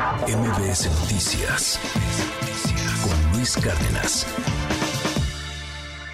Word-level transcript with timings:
MBS 0.00 0.88
Noticias 1.02 1.78
con 3.02 3.32
Luis 3.36 3.54
Cárdenas. 3.58 4.26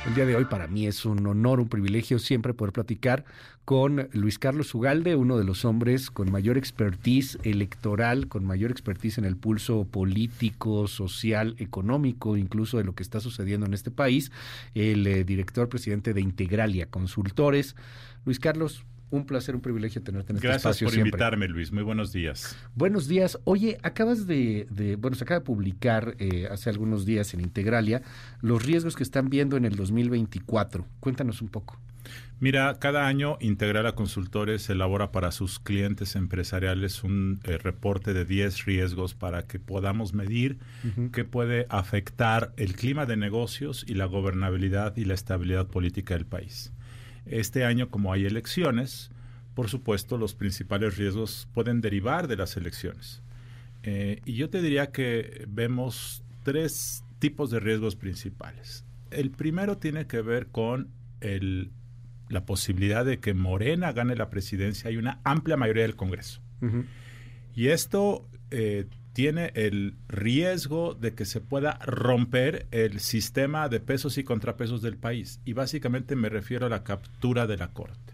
El 0.05 0.15
día 0.17 0.26
de 0.26 0.34
hoy 0.34 0.44
para 0.47 0.67
mí 0.67 0.89
es 0.89 1.05
un 1.05 1.25
honor, 1.25 1.60
un 1.60 1.68
privilegio 1.68 2.18
siempre 2.18 2.52
poder 2.52 2.72
platicar 2.72 3.25
con 3.64 4.08
Luis 4.12 4.41
Carlos 4.41 4.75
Ugalde, 4.75 5.14
uno 5.14 5.38
de 5.38 5.44
los 5.44 5.64
hombres 5.64 6.10
con 6.10 6.33
mayor 6.33 6.58
expertise 6.58 7.38
electoral, 7.44 8.27
con 8.27 8.45
mayor 8.45 8.72
expertise 8.72 9.18
en 9.18 9.25
el 9.25 9.36
pulso 9.36 9.84
político, 9.84 10.89
social, 10.89 11.55
económico, 11.59 12.37
incluso 12.37 12.79
de 12.79 12.84
lo 12.84 12.96
que 12.96 13.05
está 13.05 13.21
sucediendo 13.21 13.66
en 13.66 13.75
este 13.75 13.93
país, 13.93 14.32
el 14.75 15.07
eh, 15.07 15.23
director 15.23 15.68
presidente 15.68 16.12
de 16.12 16.23
Integralia 16.23 16.87
Consultores. 16.87 17.77
Luis 18.25 18.41
Carlos, 18.41 18.84
un 19.11 19.27
placer, 19.27 19.54
un 19.54 19.61
privilegio 19.61 20.02
tenerte 20.02 20.32
en 20.32 20.36
este 20.36 20.48
espacio. 20.48 20.86
Gracias 20.86 20.91
por 20.91 20.98
invitarme, 20.98 21.48
Luis. 21.48 21.72
Muy 21.72 21.82
buenos 21.82 22.12
días. 22.12 22.57
Buenos 22.75 23.07
días. 23.09 23.39
Oye, 23.45 23.79
acabas 23.82 24.27
de, 24.27 24.66
bueno, 24.99 25.17
se 25.17 25.25
acaba 25.25 25.40
de 25.40 25.44
publicar 25.44 26.17
eh, 26.18 26.49
hace 26.50 26.71
algunos 26.71 27.07
días 27.07 27.32
en 27.35 27.40
Integralia 27.40 28.03
los 28.40 28.64
riesgos 28.64 28.96
que 28.96 29.03
están 29.03 29.29
viendo 29.29 29.57
en 29.57 29.64
el 29.64 29.77
2024. 29.77 30.86
Cuéntanos 31.00 31.43
un 31.43 31.49
poco. 31.49 31.79
Mira, 32.39 32.79
cada 32.79 33.07
año 33.07 33.39
Integralia 33.41 33.95
Consultores 33.95 34.69
elabora 34.69 35.11
para 35.11 35.33
sus 35.33 35.59
clientes 35.59 36.16
empresariales 36.16 37.02
un 37.02 37.41
eh, 37.45 37.57
reporte 37.57 38.13
de 38.13 38.25
10 38.25 38.66
riesgos 38.66 39.15
para 39.15 39.47
que 39.47 39.59
podamos 39.59 40.13
medir 40.13 40.59
qué 41.13 41.25
puede 41.25 41.66
afectar 41.71 42.52
el 42.57 42.75
clima 42.75 43.07
de 43.07 43.16
negocios 43.16 43.85
y 43.88 43.95
la 43.95 44.05
gobernabilidad 44.05 44.97
y 44.97 45.07
la 45.07 45.15
estabilidad 45.15 45.66
política 45.66 46.15
del 46.15 46.27
país. 46.27 46.73
Este 47.27 47.65
año, 47.65 47.91
como 47.91 48.12
hay 48.12 48.25
elecciones, 48.25 49.11
por 49.55 49.69
supuesto, 49.69 50.19
los 50.19 50.35
principales 50.35 50.97
riesgos 50.97 51.49
pueden 51.55 51.80
derivar 51.80 52.29
de 52.29 52.37
las 52.37 52.57
elecciones. 52.57 53.23
Eh, 53.83 54.21
y 54.25 54.35
yo 54.35 54.51
te 54.51 54.61
diría 54.61 54.93
que 54.93 55.47
vemos 55.49 56.23
tres 56.43 57.04
tipos 57.19 57.51
de 57.51 57.60
riesgos 57.60 57.97
principales. 57.97 58.85
El 59.10 59.30
primero 59.30 59.79
tiene 59.79 60.07
que 60.07 60.21
ver 60.21 60.49
con 60.49 60.91
la 62.29 62.45
posibilidad 62.45 63.04
de 63.04 63.19
que 63.19 63.35
Morena 63.35 63.93
gane 63.93 64.14
la 64.14 64.28
presidencia 64.28 64.91
y 64.91 64.97
una 64.97 65.20
amplia 65.24 65.56
mayoría 65.56 65.82
del 65.82 65.97
Congreso. 65.97 66.42
Y 67.54 67.69
esto 67.69 68.28
eh, 68.50 68.86
tiene 69.17 69.50
el 69.55 69.95
riesgo 70.09 70.92
de 70.92 71.14
que 71.14 71.25
se 71.25 71.41
pueda 71.41 71.78
romper 71.86 72.67
el 72.70 73.00
sistema 73.00 73.70
de 73.70 73.81
pesos 73.81 74.19
y 74.19 74.25
contrapesos 74.25 74.83
del 74.83 74.98
país. 74.98 75.41
Y 75.47 75.55
básicamente 75.55 76.17
me 76.17 76.28
refiero 76.28 76.67
a 76.67 76.69
la 76.69 76.84
captura 76.84 77.47
de 77.47 77.56
la 77.56 77.72
Corte. 77.72 78.12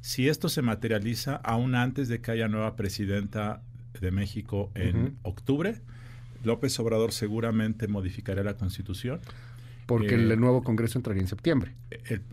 Si 0.00 0.28
esto 0.28 0.48
se 0.48 0.62
materializa 0.62 1.34
aún 1.34 1.74
antes 1.74 2.06
de 2.06 2.20
que 2.20 2.30
haya 2.30 2.46
nueva 2.46 2.76
presidenta 2.76 3.62
de 4.00 4.12
México 4.12 4.70
en 4.76 5.18
octubre, 5.22 5.80
López 6.44 6.78
Obrador 6.78 7.10
seguramente 7.10 7.88
modificará 7.88 8.44
la 8.44 8.54
constitución. 8.54 9.18
Porque 9.86 10.14
el 10.14 10.30
eh, 10.30 10.36
nuevo 10.36 10.62
Congreso 10.62 11.00
entraría 11.00 11.22
en 11.22 11.28
septiembre. 11.28 11.74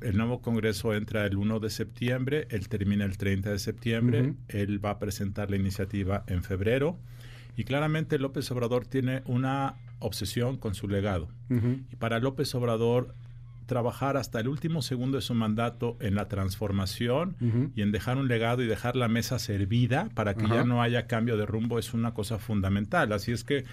El, 0.01 0.15
nuevo 0.15 0.43
Congreso 0.43 0.93
entra 0.93 1.25
el 1.25 1.37
1 1.37 1.59
de 1.59 1.71
septiembre, 1.71 2.47
él 2.51 2.69
termina 2.69 3.03
el 3.03 3.17
30 3.17 3.51
de 3.51 3.57
septiembre, 3.57 4.35
él 4.47 4.85
va 4.85 4.91
a 4.91 4.99
presentar 4.99 5.49
la 5.49 5.55
iniciativa 5.55 6.23
en 6.27 6.43
febrero 6.43 6.99
y 7.55 7.63
claramente 7.63 8.19
López 8.19 8.49
Obrador 8.51 8.85
tiene 8.85 9.21
una 9.25 9.75
obsesión 9.99 10.57
con 10.57 10.75
su 10.75 10.87
legado. 10.87 11.27
Y 11.49 11.95
para 11.97 12.19
López 12.19 12.53
Obrador, 12.55 13.13
trabajar 13.65 14.17
hasta 14.17 14.39
el 14.39 14.47
último 14.47 14.81
segundo 14.81 15.17
de 15.17 15.21
su 15.21 15.35
mandato 15.35 15.95
en 15.99 16.15
la 16.15 16.27
transformación 16.27 17.35
y 17.75 17.81
en 17.81 17.91
dejar 17.91 18.17
un 18.17 18.27
legado 18.27 18.63
y 18.63 18.67
dejar 18.67 18.95
la 18.95 19.07
mesa 19.07 19.39
servida 19.39 20.09
para 20.15 20.33
que 20.33 20.47
ya 20.47 20.63
no 20.63 20.81
haya 20.81 21.05
cambio 21.05 21.37
de 21.37 21.45
rumbo 21.45 21.77
es 21.79 21.93
una 21.93 22.13
cosa 22.13 22.39
fundamental. 22.39 23.13
Así 23.13 23.31
es 23.31 23.43
que 23.43 23.65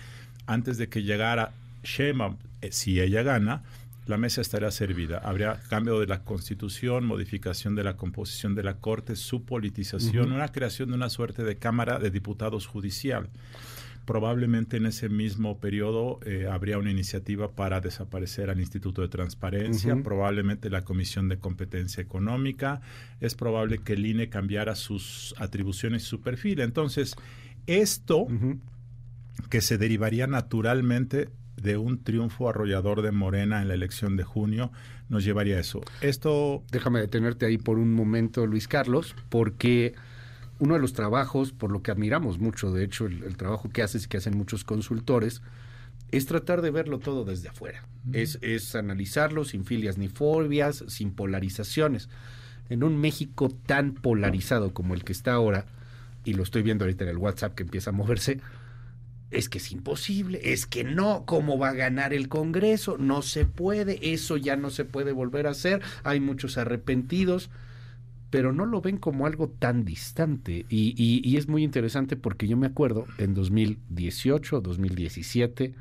antes 0.46 0.76
de 0.78 0.88
que 0.88 1.02
llegara 1.02 1.52
Shema, 1.82 2.36
eh, 2.60 2.72
si 2.72 3.00
ella 3.00 3.22
gana, 3.22 3.62
la 4.06 4.16
mesa 4.16 4.40
estará 4.40 4.70
servida. 4.70 5.18
Habría 5.18 5.60
cambio 5.68 5.98
de 5.98 6.06
la 6.06 6.22
constitución, 6.22 7.04
modificación 7.04 7.74
de 7.74 7.84
la 7.84 7.96
composición 7.96 8.54
de 8.54 8.62
la 8.62 8.78
Corte, 8.78 9.16
su 9.16 9.44
politización, 9.44 10.32
una 10.32 10.48
creación 10.52 10.90
de 10.90 10.94
una 10.94 11.10
suerte 11.10 11.42
de 11.42 11.56
Cámara 11.56 11.98
de 11.98 12.10
Diputados 12.10 12.66
Judicial. 12.66 13.28
Probablemente 14.04 14.76
en 14.76 14.86
ese 14.86 15.08
mismo 15.08 15.58
periodo 15.58 16.20
eh, 16.24 16.46
habría 16.48 16.78
una 16.78 16.92
iniciativa 16.92 17.50
para 17.50 17.80
desaparecer 17.80 18.50
al 18.50 18.60
Instituto 18.60 19.02
de 19.02 19.08
Transparencia, 19.08 20.00
probablemente 20.04 20.70
la 20.70 20.84
Comisión 20.84 21.28
de 21.28 21.40
Competencia 21.40 22.00
Económica. 22.00 22.82
Es 23.20 23.34
probable 23.34 23.78
que 23.78 23.94
el 23.94 24.06
INE 24.06 24.28
cambiara 24.28 24.76
sus 24.76 25.34
atribuciones 25.38 26.04
y 26.04 26.06
su 26.06 26.20
perfil. 26.20 26.60
Entonces, 26.60 27.16
esto 27.66 28.28
que 29.50 29.60
se 29.60 29.76
derivaría 29.76 30.28
naturalmente 30.28 31.28
de 31.56 31.76
un 31.76 32.02
triunfo 32.02 32.48
arrollador 32.48 33.02
de 33.02 33.12
Morena 33.12 33.62
en 33.62 33.68
la 33.68 33.74
elección 33.74 34.16
de 34.16 34.24
junio 34.24 34.70
nos 35.08 35.24
llevaría 35.24 35.56
a 35.56 35.60
eso. 35.60 35.80
Esto... 36.00 36.62
Déjame 36.70 37.00
detenerte 37.00 37.46
ahí 37.46 37.58
por 37.58 37.78
un 37.78 37.94
momento, 37.94 38.46
Luis 38.46 38.68
Carlos, 38.68 39.14
porque 39.28 39.94
uno 40.58 40.74
de 40.74 40.80
los 40.80 40.92
trabajos, 40.92 41.52
por 41.52 41.70
lo 41.70 41.82
que 41.82 41.90
admiramos 41.90 42.38
mucho, 42.38 42.72
de 42.72 42.84
hecho, 42.84 43.06
el, 43.06 43.36
trabajo 43.36 43.68
que 43.68 43.82
haces 43.82 44.04
y 44.04 44.08
que 44.08 44.16
hacen 44.16 44.36
muchos 44.36 44.64
consultores, 44.64 45.42
es 46.10 46.26
tratar 46.26 46.62
de 46.62 46.70
verlo 46.70 46.98
todo 46.98 47.24
desde 47.24 47.48
afuera. 47.48 47.84
es, 48.12 48.38
es 48.42 48.74
analizarlo 48.74 49.44
sin 49.44 49.64
filias 49.64 49.98
ni 49.98 50.08
fobias, 50.08 50.84
sin 50.88 51.12
polarizaciones. 51.12 52.08
En 52.68 52.82
un 52.82 53.00
México 53.00 53.48
tan 53.66 53.92
polarizado 53.92 54.72
como 54.72 54.94
el 54.94 55.04
que 55.04 55.12
está 55.12 55.32
ahora, 55.32 55.66
y 56.24 56.34
lo 56.34 56.42
estoy 56.42 56.62
viendo 56.62 56.84
ahorita 56.84 57.04
en 57.04 57.10
el 57.10 57.18
WhatsApp 57.18 57.54
que 57.54 57.62
empieza 57.62 57.90
a 57.90 57.92
moverse, 57.92 58.40
es 59.30 59.48
que 59.48 59.58
es 59.58 59.72
imposible, 59.72 60.40
es 60.42 60.66
que 60.66 60.84
no, 60.84 61.24
¿cómo 61.26 61.58
va 61.58 61.70
a 61.70 61.74
ganar 61.74 62.14
el 62.14 62.28
Congreso? 62.28 62.96
No 62.98 63.22
se 63.22 63.44
puede, 63.44 64.12
eso 64.12 64.36
ya 64.36 64.56
no 64.56 64.70
se 64.70 64.84
puede 64.84 65.12
volver 65.12 65.46
a 65.46 65.50
hacer, 65.50 65.82
hay 66.04 66.20
muchos 66.20 66.58
arrepentidos 66.58 67.50
pero 68.30 68.52
no 68.52 68.66
lo 68.66 68.80
ven 68.80 68.98
como 68.98 69.26
algo 69.26 69.48
tan 69.48 69.84
distante. 69.84 70.66
Y, 70.68 71.36
es 71.36 71.48
muy 71.48 71.62
interesante 71.62 72.16
porque 72.16 72.48
yo 72.48 72.56
me 72.56 72.66
acuerdo 72.66 73.06
en 73.18 73.34
2018, 73.34 74.60
2017, 74.60 75.74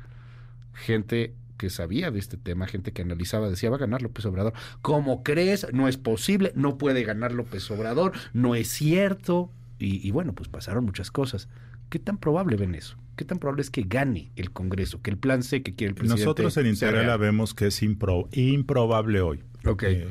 gente 0.72 1.34
que 1.58 1.70
sabía 1.70 2.10
de 2.10 2.18
este 2.18 2.36
tema, 2.36 2.66
gente 2.66 2.92
que 2.92 3.02
analizaba, 3.02 3.48
decía, 3.48 3.70
va 3.70 3.76
a 3.76 3.80
ganar 3.80 4.02
López 4.02 4.24
Obrador. 4.26 4.52
¿Cómo 4.82 5.22
crees? 5.22 5.66
No 5.72 5.88
es 5.88 5.96
posible, 5.96 6.52
no 6.54 6.78
puede 6.78 7.02
ganar 7.02 7.32
López 7.32 7.70
Obrador, 7.70 8.12
no 8.32 8.54
es 8.54 8.68
cierto. 8.68 9.50
Y, 9.78 10.10
bueno, 10.10 10.32
pues 10.32 10.48
pasaron 10.48 10.86
muchas 10.86 11.10
cosas. 11.10 11.48
¿Qué 11.90 11.98
tan 11.98 12.16
probable 12.16 12.56
ven 12.56 12.74
eso? 12.74 12.96
¿Qué 13.16 13.24
tan 13.24 13.38
probable 13.38 13.62
es 13.62 13.70
que 13.70 13.82
gane 13.82 14.30
el 14.36 14.52
Congreso, 14.52 15.00
que 15.00 15.10
el 15.10 15.16
plan 15.16 15.42
C 15.42 15.62
que 15.62 15.74
quiere 15.74 15.90
el 15.90 15.94
presidente? 15.94 16.22
Nosotros 16.22 16.56
en 16.58 16.66
Integral 16.66 17.18
vemos 17.18 17.54
que 17.54 17.68
es 17.68 17.82
improbable 17.82 19.20
hoy. 19.20 19.42
Ok. 19.64 19.82
Eh, 19.84 20.08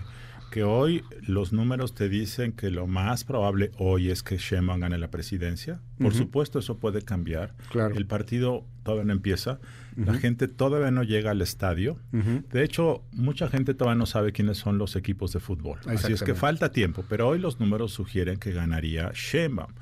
que 0.55 0.63
hoy 0.63 1.03
los 1.27 1.51
números 1.51 1.93
te 1.93 2.07
dicen 2.07 2.53
que 2.53 2.71
lo 2.71 2.87
más 2.87 3.25
probable 3.25 3.71
hoy 3.77 4.09
es 4.09 4.23
que 4.23 4.37
Sheinbaum 4.37 4.79
gane 4.79 4.97
la 4.97 5.11
presidencia. 5.11 5.81
Por 5.99 6.13
supuesto, 6.13 6.59
eso 6.59 6.77
puede 6.79 7.01
cambiar. 7.01 7.53
El 7.93 8.07
partido 8.07 8.65
todavía 8.83 9.03
no 9.03 9.11
empieza. 9.11 9.59
La 9.97 10.13
gente 10.13 10.47
todavía 10.47 10.91
no 10.91 11.03
llega 11.03 11.31
al 11.31 11.41
estadio. 11.41 11.99
De 12.11 12.63
hecho, 12.63 13.03
mucha 13.11 13.49
gente 13.49 13.73
todavía 13.73 13.97
no 13.97 14.05
sabe 14.05 14.31
quiénes 14.31 14.57
son 14.57 14.77
los 14.77 14.95
equipos 14.95 15.33
de 15.33 15.41
fútbol. 15.41 15.77
Así 15.87 16.13
es 16.13 16.23
que 16.23 16.35
falta 16.35 16.71
tiempo. 16.71 17.03
Pero 17.09 17.27
hoy 17.27 17.39
los 17.39 17.59
números 17.59 17.91
sugieren 17.91 18.39
que 18.39 18.53
ganaría 18.53 19.11
Sheinbaum. 19.13 19.73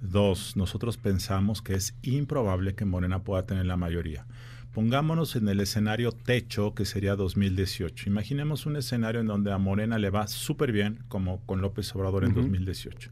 Dos, 0.00 0.56
nosotros 0.56 0.96
pensamos 0.96 1.62
que 1.62 1.74
es 1.74 1.94
improbable 2.02 2.74
que 2.74 2.84
Morena 2.84 3.22
pueda 3.22 3.44
tener 3.44 3.66
la 3.66 3.76
mayoría. 3.76 4.26
Pongámonos 4.72 5.34
en 5.34 5.48
el 5.48 5.60
escenario 5.60 6.12
techo 6.12 6.74
que 6.74 6.84
sería 6.84 7.16
2018. 7.16 8.08
Imaginemos 8.08 8.66
un 8.66 8.76
escenario 8.76 9.20
en 9.20 9.26
donde 9.26 9.52
a 9.52 9.58
Morena 9.58 9.98
le 9.98 10.10
va 10.10 10.28
súper 10.28 10.70
bien, 10.70 11.00
como 11.08 11.40
con 11.44 11.60
López 11.60 11.94
Obrador 11.94 12.24
en 12.24 12.34
2018. 12.34 13.10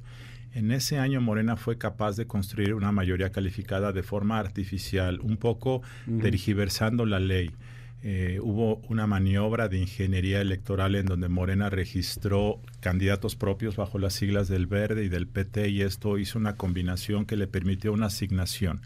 En 0.53 0.71
ese 0.71 0.99
año 0.99 1.21
Morena 1.21 1.57
fue 1.57 1.77
capaz 1.77 2.17
de 2.17 2.27
construir 2.27 2.75
una 2.75 2.93
mayoría 2.93 3.33
calificada 3.33 3.93
de 3.93 4.03
forma 4.03 4.39
artificial, 4.39 5.21
un 5.21 5.37
poco 5.37 5.83
tergiversando 6.21 7.05
la 7.07 7.19
ley. 7.19 7.51
Eh, 8.01 8.39
hubo 8.41 8.77
una 8.89 9.09
maniobra 9.09 9.69
de 9.69 9.79
ingeniería 9.79 10.41
electoral 10.41 10.95
en 10.95 11.07
donde 11.07 11.29
Morena 11.29 11.69
registró 11.69 12.61
candidatos 12.79 13.35
propios 13.35 13.75
bajo 13.75 13.99
las 13.99 14.15
siglas 14.15 14.47
del 14.47 14.69
Verde 14.69 15.05
y 15.05 15.09
del 15.09 15.27
PT 15.27 15.69
y 15.71 15.83
esto 15.83 16.17
hizo 16.17 16.39
una 16.39 16.55
combinación 16.55 17.27
que 17.27 17.37
le 17.37 17.49
permitió 17.49 17.93
una 17.93 18.07
asignación. 18.07 18.83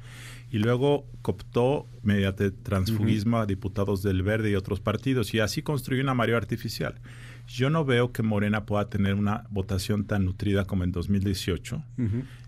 Y 0.51 0.59
luego 0.59 1.07
cooptó 1.21 1.87
mediante 2.03 2.51
transfugismo 2.51 3.39
a 3.39 3.47
diputados 3.47 4.03
del 4.03 4.23
Verde 4.23 4.51
y 4.51 4.55
otros 4.55 4.81
partidos 4.81 5.35
y 5.35 5.41
así 5.41 5.61
construyó 5.63 6.03
una 6.03 6.15
mayoría 6.15 6.39
artificial. 6.39 6.95
Yo 7.49 7.69
no 7.69 7.85
veo 7.85 8.13
que 8.13 8.23
Morena 8.23 8.65
pueda 8.65 8.89
tener 8.89 9.15
una 9.15 9.45
votación 9.51 10.07
tan 10.07 10.25
nutrida 10.25 10.65
como 10.65 10.85
en 10.85 10.93
2018 10.93 11.83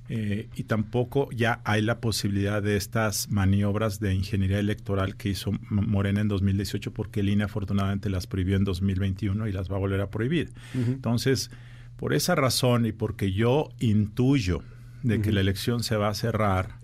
eh, 0.08 0.48
y 0.54 0.64
tampoco 0.64 1.30
ya 1.32 1.60
hay 1.64 1.80
la 1.80 2.00
posibilidad 2.00 2.62
de 2.62 2.76
estas 2.76 3.30
maniobras 3.30 4.00
de 4.00 4.14
ingeniería 4.14 4.58
electoral 4.58 5.16
que 5.16 5.30
hizo 5.30 5.52
Morena 5.70 6.20
en 6.20 6.28
2018 6.28 6.92
porque 6.92 7.20
el 7.20 7.30
INE 7.30 7.44
afortunadamente 7.44 8.10
las 8.10 8.26
prohibió 8.26 8.56
en 8.56 8.64
2021 8.64 9.48
y 9.48 9.52
las 9.52 9.70
va 9.70 9.76
a 9.76 9.78
volver 9.78 10.02
a 10.02 10.10
prohibir. 10.10 10.52
Entonces, 10.74 11.50
por 11.96 12.12
esa 12.12 12.34
razón 12.34 12.84
y 12.84 12.92
porque 12.92 13.32
yo 13.32 13.70
intuyo 13.80 14.62
de 15.02 15.20
que 15.20 15.32
la 15.32 15.40
elección 15.40 15.82
se 15.82 15.96
va 15.96 16.08
a 16.08 16.14
cerrar, 16.14 16.76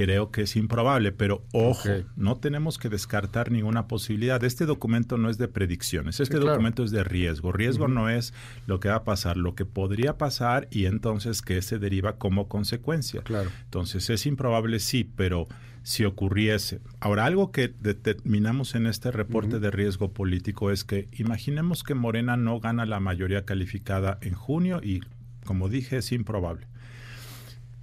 creo 0.00 0.30
que 0.30 0.42
es 0.42 0.56
improbable, 0.56 1.12
pero 1.12 1.44
ojo, 1.52 1.88
no 2.16 2.36
tenemos 2.36 2.78
que 2.78 2.88
descartar 2.88 3.50
ninguna 3.50 3.86
posibilidad. 3.86 4.42
Este 4.44 4.64
documento 4.64 5.18
no 5.18 5.28
es 5.28 5.36
de 5.36 5.46
predicciones, 5.46 6.20
este 6.20 6.38
documento 6.38 6.84
es 6.84 6.90
de 6.90 7.04
riesgo. 7.04 7.52
Riesgo 7.52 7.86
no 7.86 8.08
es 8.08 8.32
lo 8.66 8.80
que 8.80 8.88
va 8.88 8.96
a 8.96 9.04
pasar, 9.04 9.36
lo 9.36 9.54
que 9.54 9.66
podría 9.66 10.16
pasar 10.16 10.68
y 10.70 10.86
entonces 10.86 11.42
que 11.42 11.60
se 11.60 11.78
deriva 11.78 12.16
como 12.16 12.48
consecuencia. 12.48 13.22
Claro. 13.22 13.50
Entonces 13.64 14.08
es 14.08 14.24
improbable, 14.24 14.78
sí, 14.78 15.04
pero 15.04 15.46
si 15.82 16.04
ocurriese. 16.06 16.80
Ahora, 17.00 17.26
algo 17.26 17.52
que 17.52 17.68
determinamos 17.68 18.74
en 18.74 18.86
este 18.86 19.10
reporte 19.10 19.60
de 19.60 19.70
riesgo 19.70 20.12
político 20.12 20.70
es 20.70 20.84
que 20.84 21.08
imaginemos 21.12 21.82
que 21.82 21.94
Morena 21.94 22.38
no 22.38 22.58
gana 22.58 22.86
la 22.86 23.00
mayoría 23.00 23.44
calificada 23.44 24.18
en 24.22 24.34
junio 24.34 24.80
y, 24.82 25.00
como 25.44 25.68
dije, 25.68 25.98
es 25.98 26.12
improbable. 26.12 26.69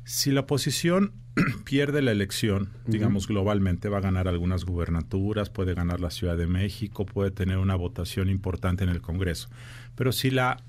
Si 0.07 0.31
la 0.31 0.39
oposición 0.39 1.12
pierde 1.65 2.01
la 2.01 2.13
elección, 2.13 2.69
digamos 2.86 3.27
globalmente, 3.27 3.89
va 3.89 3.98
a 3.98 4.01
ganar 4.01 4.30
algunas 4.30 4.63
gubernaturas, 4.63 5.50
puede 5.50 5.74
ganar 5.74 6.00
la 6.00 6.12
Ciudad 6.12 6.38
de 6.38 6.48
México, 6.48 7.06
puede 7.06 7.30
tener 7.30 7.57
una 7.57 7.75
votación 7.75 8.30
importante 8.30 8.86
en 8.86 8.89
el 8.89 9.01
Congreso. 9.01 9.50
Pero 9.95 10.13
si 10.13 10.31
la 10.31 10.63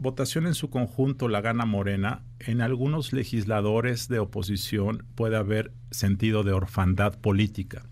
votación 0.00 0.48
en 0.48 0.54
su 0.54 0.70
conjunto 0.70 1.28
la 1.28 1.40
gana 1.40 1.66
Morena, 1.66 2.24
en 2.40 2.60
algunos 2.60 3.12
legisladores 3.12 4.08
de 4.08 4.18
oposición 4.18 5.04
puede 5.14 5.36
haber 5.36 5.70
sentido 5.92 6.42
de 6.42 6.50
orfandad 6.50 7.16
política. 7.16 7.84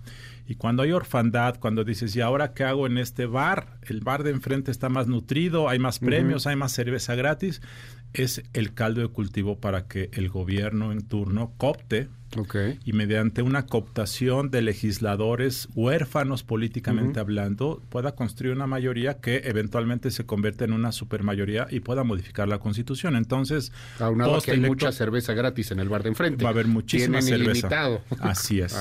Y 0.48 0.54
cuando 0.54 0.84
hay 0.84 0.92
orfandad, 0.92 1.58
cuando 1.58 1.82
dices, 1.82 2.14
¿y 2.14 2.20
ahora 2.20 2.54
qué 2.54 2.62
hago 2.62 2.86
en 2.86 2.98
este 2.98 3.26
bar? 3.26 3.78
El 3.82 4.00
bar 4.00 4.22
de 4.22 4.30
enfrente 4.30 4.70
está 4.70 4.88
más 4.88 5.08
nutrido, 5.08 5.68
hay 5.68 5.80
más 5.80 5.98
premios, 5.98 6.46
hay 6.46 6.54
más 6.54 6.72
cerveza 6.72 7.16
gratis. 7.16 7.60
Es 8.12 8.42
el 8.52 8.72
caldo 8.72 9.02
de 9.02 9.08
cultivo 9.08 9.58
para 9.58 9.86
que 9.86 10.10
el 10.12 10.28
gobierno 10.28 10.92
en 10.92 11.02
turno 11.02 11.52
copte 11.58 12.08
y 12.84 12.92
mediante 12.92 13.42
una 13.42 13.66
cooptación 13.66 14.50
de 14.50 14.60
legisladores 14.60 15.68
huérfanos 15.74 16.42
políticamente 16.42 17.18
hablando 17.18 17.82
pueda 17.88 18.14
construir 18.14 18.54
una 18.54 18.66
mayoría 18.66 19.20
que 19.20 19.42
eventualmente 19.44 20.10
se 20.10 20.26
convierta 20.26 20.64
en 20.64 20.72
una 20.72 20.92
supermayoría 20.92 21.66
y 21.70 21.80
pueda 21.80 22.04
modificar 22.04 22.48
la 22.48 22.58
constitución. 22.58 23.16
Entonces, 23.16 23.72
aunado 23.98 24.40
que 24.40 24.52
hay 24.52 24.60
mucha 24.60 24.92
cerveza 24.92 25.32
gratis 25.32 25.70
en 25.70 25.80
el 25.80 25.88
bar 25.88 26.02
de 26.02 26.10
enfrente. 26.10 26.44
Va 26.44 26.50
a 26.50 26.52
haber 26.52 26.66
muchísima 26.66 27.22
cerveza. 27.22 28.00
Así 28.20 28.60
es. 28.60 28.76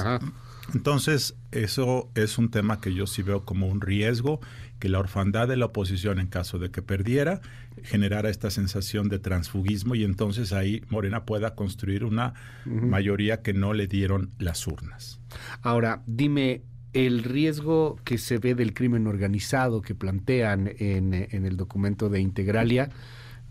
Entonces, 0.73 1.35
eso 1.51 2.09
es 2.15 2.37
un 2.37 2.49
tema 2.49 2.81
que 2.81 2.93
yo 2.93 3.07
sí 3.07 3.21
veo 3.21 3.45
como 3.45 3.67
un 3.67 3.81
riesgo, 3.81 4.39
que 4.79 4.89
la 4.89 4.99
orfandad 4.99 5.47
de 5.47 5.57
la 5.57 5.67
oposición, 5.67 6.19
en 6.19 6.27
caso 6.27 6.59
de 6.59 6.71
que 6.71 6.81
perdiera, 6.81 7.41
generara 7.83 8.29
esta 8.29 8.49
sensación 8.49 9.09
de 9.09 9.19
transfugismo 9.19 9.95
y 9.95 10.03
entonces 10.03 10.53
ahí 10.53 10.81
Morena 10.89 11.25
pueda 11.25 11.55
construir 11.55 12.03
una 12.03 12.33
mayoría 12.65 13.41
que 13.41 13.53
no 13.53 13.73
le 13.73 13.87
dieron 13.87 14.31
las 14.39 14.67
urnas. 14.67 15.19
Ahora, 15.61 16.03
dime, 16.07 16.63
el 16.93 17.23
riesgo 17.23 17.97
que 18.03 18.17
se 18.17 18.37
ve 18.37 18.55
del 18.55 18.73
crimen 18.73 19.07
organizado 19.07 19.81
que 19.81 19.95
plantean 19.95 20.71
en, 20.79 21.13
en 21.13 21.45
el 21.45 21.57
documento 21.57 22.09
de 22.09 22.21
Integralia, 22.21 22.89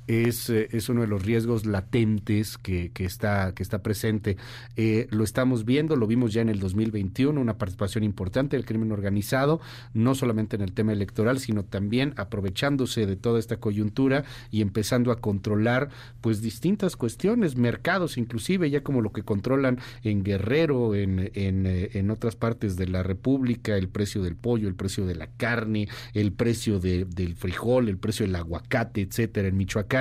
es, 0.07 0.51
eh, 0.51 0.69
es 0.73 0.89
uno 0.89 1.03
de 1.03 1.07
los 1.07 1.25
riesgos 1.25 1.67
latentes 1.67 2.59
que, 2.59 2.91
que 2.93 3.05
está, 3.05 3.53
que 3.55 3.63
está 3.63 3.83
presente. 3.83 4.37
Eh, 4.77 5.07
lo 5.11 5.25
estamos 5.25 5.65
viendo, 5.65 5.97
lo 5.97 6.07
vimos 6.07 6.33
ya 6.33 6.43
en 6.43 6.49
el 6.49 6.61
2021, 6.61 7.41
una 7.41 7.57
participación 7.57 8.05
importante 8.05 8.57
del 8.57 8.67
crimen 8.67 8.93
organizado, 8.93 9.61
no 9.95 10.15
solamente 10.15 10.57
en 10.57 10.63
el 10.63 10.73
tema 10.73 10.93
electoral, 10.93 11.39
sino 11.39 11.65
también 11.65 12.13
aprovechándose 12.17 13.07
de 13.07 13.17
toda 13.17 13.39
esta 13.39 13.57
coyuntura 13.59 14.25
y 14.51 14.61
empezando 14.61 15.11
a 15.11 15.21
controlar 15.21 15.89
pues 16.21 16.43
distintas 16.43 16.97
cuestiones, 16.97 17.57
mercados 17.57 18.19
inclusive, 18.19 18.71
ya 18.71 18.83
como 18.83 19.01
lo 19.01 19.13
que 19.13 19.23
controlan 19.23 19.79
en 20.03 20.23
Guerrero, 20.23 20.95
en, 20.95 21.31
en, 21.35 21.67
eh, 21.67 21.91
en 21.95 22.11
otras 22.11 22.37
partes 22.37 22.77
de 22.77 22.89
la 22.89 23.03
República, 23.03 23.77
el 23.77 23.89
precio 23.89 24.23
del 24.23 24.37
pollo, 24.37 24.69
el 24.69 24.75
precio 24.75 25.07
de 25.07 25.15
la 25.15 25.29
carne, 25.29 25.89
el 26.13 26.33
precio 26.33 26.79
de, 26.79 27.05
del 27.05 27.37
frijol, 27.37 27.89
el 27.89 27.99
precio 27.99 28.27
del 28.27 28.37
aguacate, 28.37 29.01
etcétera, 29.01 29.49
en 29.49 29.57
Michoacán 29.57 29.94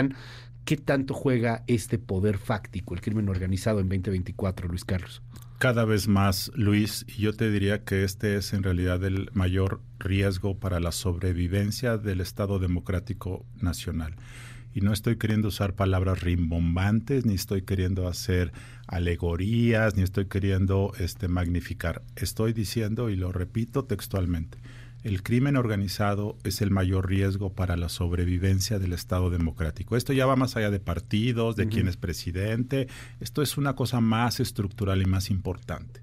¿Qué 0.65 0.77
tanto 0.77 1.13
juega 1.13 1.63
este 1.67 1.99
poder 1.99 2.37
fáctico, 2.37 2.93
el 2.93 3.01
crimen 3.01 3.27
organizado 3.27 3.79
en 3.79 3.89
2024, 3.89 4.69
Luis 4.69 4.85
Carlos? 4.85 5.21
Cada 5.59 5.85
vez 5.85 6.07
más, 6.07 6.51
Luis, 6.55 7.05
y 7.07 7.21
yo 7.21 7.33
te 7.33 7.51
diría 7.51 7.83
que 7.83 8.03
este 8.03 8.37
es 8.37 8.53
en 8.53 8.63
realidad 8.63 9.03
el 9.03 9.29
mayor 9.33 9.81
riesgo 9.99 10.57
para 10.57 10.79
la 10.79 10.91
sobrevivencia 10.91 11.97
del 11.97 12.21
Estado 12.21 12.59
Democrático 12.59 13.45
Nacional. 13.61 14.15
Y 14.73 14.81
no 14.81 14.91
estoy 14.91 15.17
queriendo 15.17 15.49
usar 15.49 15.75
palabras 15.75 16.21
rimbombantes, 16.21 17.25
ni 17.25 17.35
estoy 17.35 17.61
queriendo 17.61 18.07
hacer 18.07 18.51
alegorías, 18.87 19.95
ni 19.95 20.03
estoy 20.03 20.25
queriendo 20.25 20.93
este, 20.97 21.27
magnificar. 21.27 22.01
Estoy 22.15 22.53
diciendo, 22.53 23.09
y 23.09 23.15
lo 23.15 23.31
repito 23.31 23.85
textualmente, 23.85 24.57
el 25.03 25.21
crimen 25.21 25.57
organizado 25.57 26.37
es 26.43 26.61
el 26.61 26.71
mayor 26.71 27.09
riesgo 27.09 27.53
para 27.53 27.75
la 27.75 27.89
sobrevivencia 27.89 28.79
del 28.79 28.93
Estado 28.93 29.29
democrático. 29.29 29.97
Esto 29.97 30.13
ya 30.13 30.25
va 30.25 30.37
más 30.37 30.55
allá 30.55 30.71
de 30.71 30.79
partidos, 30.79 31.57
de 31.57 31.67
quién 31.67 31.89
es 31.89 31.97
presidente, 31.97 32.87
esto 33.19 33.41
es 33.41 33.57
una 33.57 33.75
cosa 33.75 33.99
más 33.99 34.39
estructural 34.39 35.01
y 35.01 35.05
más 35.05 35.29
importante. 35.29 36.01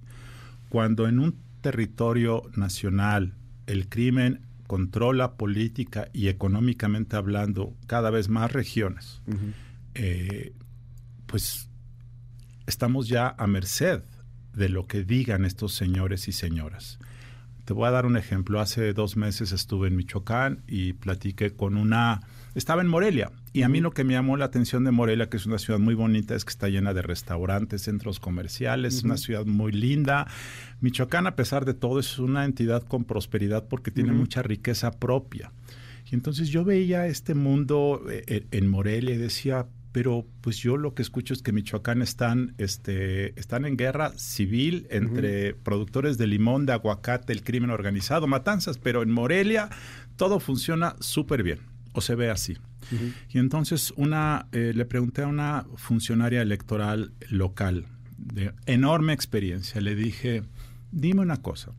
Cuando 0.68 1.08
en 1.08 1.18
un 1.18 1.36
territorio 1.62 2.42
nacional 2.56 3.34
el 3.66 3.88
crimen 3.88 4.42
controla 4.66 5.32
política 5.34 6.08
y 6.12 6.28
económicamente 6.28 7.16
hablando 7.16 7.74
cada 7.86 8.10
vez 8.10 8.28
más 8.28 8.52
regiones, 8.52 9.22
eh, 9.94 10.52
pues 11.26 11.70
estamos 12.66 13.08
ya 13.08 13.34
a 13.38 13.46
merced 13.46 14.02
de 14.52 14.68
lo 14.68 14.86
que 14.86 15.04
digan 15.04 15.44
estos 15.44 15.74
señores 15.74 16.28
y 16.28 16.32
señoras. 16.32 16.98
Te 17.70 17.74
voy 17.74 17.86
a 17.86 17.92
dar 17.92 18.04
un 18.04 18.16
ejemplo. 18.16 18.58
Hace 18.58 18.92
dos 18.94 19.16
meses 19.16 19.52
estuve 19.52 19.86
en 19.86 19.94
Michoacán 19.94 20.64
y 20.66 20.94
platiqué 20.94 21.52
con 21.52 21.76
una... 21.76 22.20
Estaba 22.56 22.82
en 22.82 22.88
Morelia 22.88 23.30
y 23.52 23.62
a 23.62 23.68
mí 23.68 23.78
lo 23.78 23.92
que 23.92 24.02
me 24.02 24.14
llamó 24.14 24.36
la 24.36 24.46
atención 24.46 24.82
de 24.82 24.90
Morelia, 24.90 25.28
que 25.28 25.36
es 25.36 25.46
una 25.46 25.56
ciudad 25.56 25.78
muy 25.78 25.94
bonita, 25.94 26.34
es 26.34 26.44
que 26.44 26.50
está 26.50 26.68
llena 26.68 26.94
de 26.94 27.02
restaurantes, 27.02 27.82
centros 27.82 28.18
comerciales, 28.18 28.96
es 28.96 29.04
una 29.04 29.16
ciudad 29.16 29.46
muy 29.46 29.70
linda. 29.70 30.26
Michoacán, 30.80 31.28
a 31.28 31.36
pesar 31.36 31.64
de 31.64 31.74
todo, 31.74 32.00
es 32.00 32.18
una 32.18 32.44
entidad 32.44 32.82
con 32.82 33.04
prosperidad 33.04 33.68
porque 33.68 33.92
tiene 33.92 34.10
mucha 34.10 34.42
riqueza 34.42 34.90
propia. 34.90 35.52
Y 36.10 36.16
entonces 36.16 36.48
yo 36.48 36.64
veía 36.64 37.06
este 37.06 37.36
mundo 37.36 38.02
eh, 38.10 38.24
eh, 38.26 38.46
en 38.50 38.68
Morelia 38.68 39.14
y 39.14 39.18
decía, 39.18 39.68
pero 39.92 40.26
pues 40.40 40.58
yo 40.58 40.76
lo 40.76 40.94
que 40.94 41.02
escucho 41.02 41.34
es 41.34 41.42
que 41.42 41.52
Michoacán 41.52 42.02
están, 42.02 42.54
este, 42.58 43.38
están 43.38 43.64
en 43.64 43.76
guerra 43.76 44.12
civil 44.16 44.86
entre 44.90 45.54
productores 45.54 46.16
de 46.16 46.26
limón, 46.26 46.66
de 46.66 46.72
aguacate, 46.72 47.32
el 47.32 47.42
crimen 47.42 47.70
organizado, 47.70 48.26
matanzas, 48.26 48.78
pero 48.78 49.02
en 49.02 49.10
Morelia 49.10 49.68
todo 50.16 50.38
funciona 50.38 50.94
súper 51.00 51.42
bien, 51.42 51.60
o 51.92 52.00
se 52.00 52.14
ve 52.14 52.30
así. 52.30 52.56
Y 53.28 53.38
entonces 53.38 53.92
una, 53.96 54.46
eh, 54.52 54.72
le 54.74 54.84
pregunté 54.84 55.22
a 55.22 55.26
una 55.26 55.66
funcionaria 55.76 56.40
electoral 56.40 57.12
local 57.28 57.86
de 58.16 58.52
enorme 58.66 59.12
experiencia, 59.12 59.80
le 59.80 59.94
dije, 59.94 60.42
dime 60.90 61.20
una 61.20 61.42
cosa, 61.42 61.72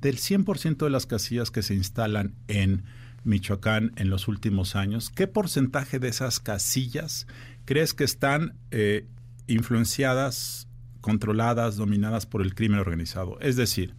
del 0.00 0.16
100% 0.16 0.84
de 0.84 0.90
las 0.90 1.06
casillas 1.06 1.50
que 1.50 1.62
se 1.62 1.74
instalan 1.74 2.34
en 2.48 2.84
Michoacán 3.26 3.92
en 3.96 4.08
los 4.08 4.28
últimos 4.28 4.76
años, 4.76 5.10
¿qué 5.10 5.26
porcentaje 5.26 5.98
de 5.98 6.08
esas 6.08 6.40
casillas 6.40 7.26
crees 7.64 7.92
que 7.92 8.04
están 8.04 8.54
eh, 8.70 9.06
influenciadas, 9.46 10.68
controladas, 11.00 11.76
dominadas 11.76 12.24
por 12.24 12.40
el 12.40 12.54
crimen 12.54 12.78
organizado? 12.78 13.38
Es 13.40 13.56
decir, 13.56 13.94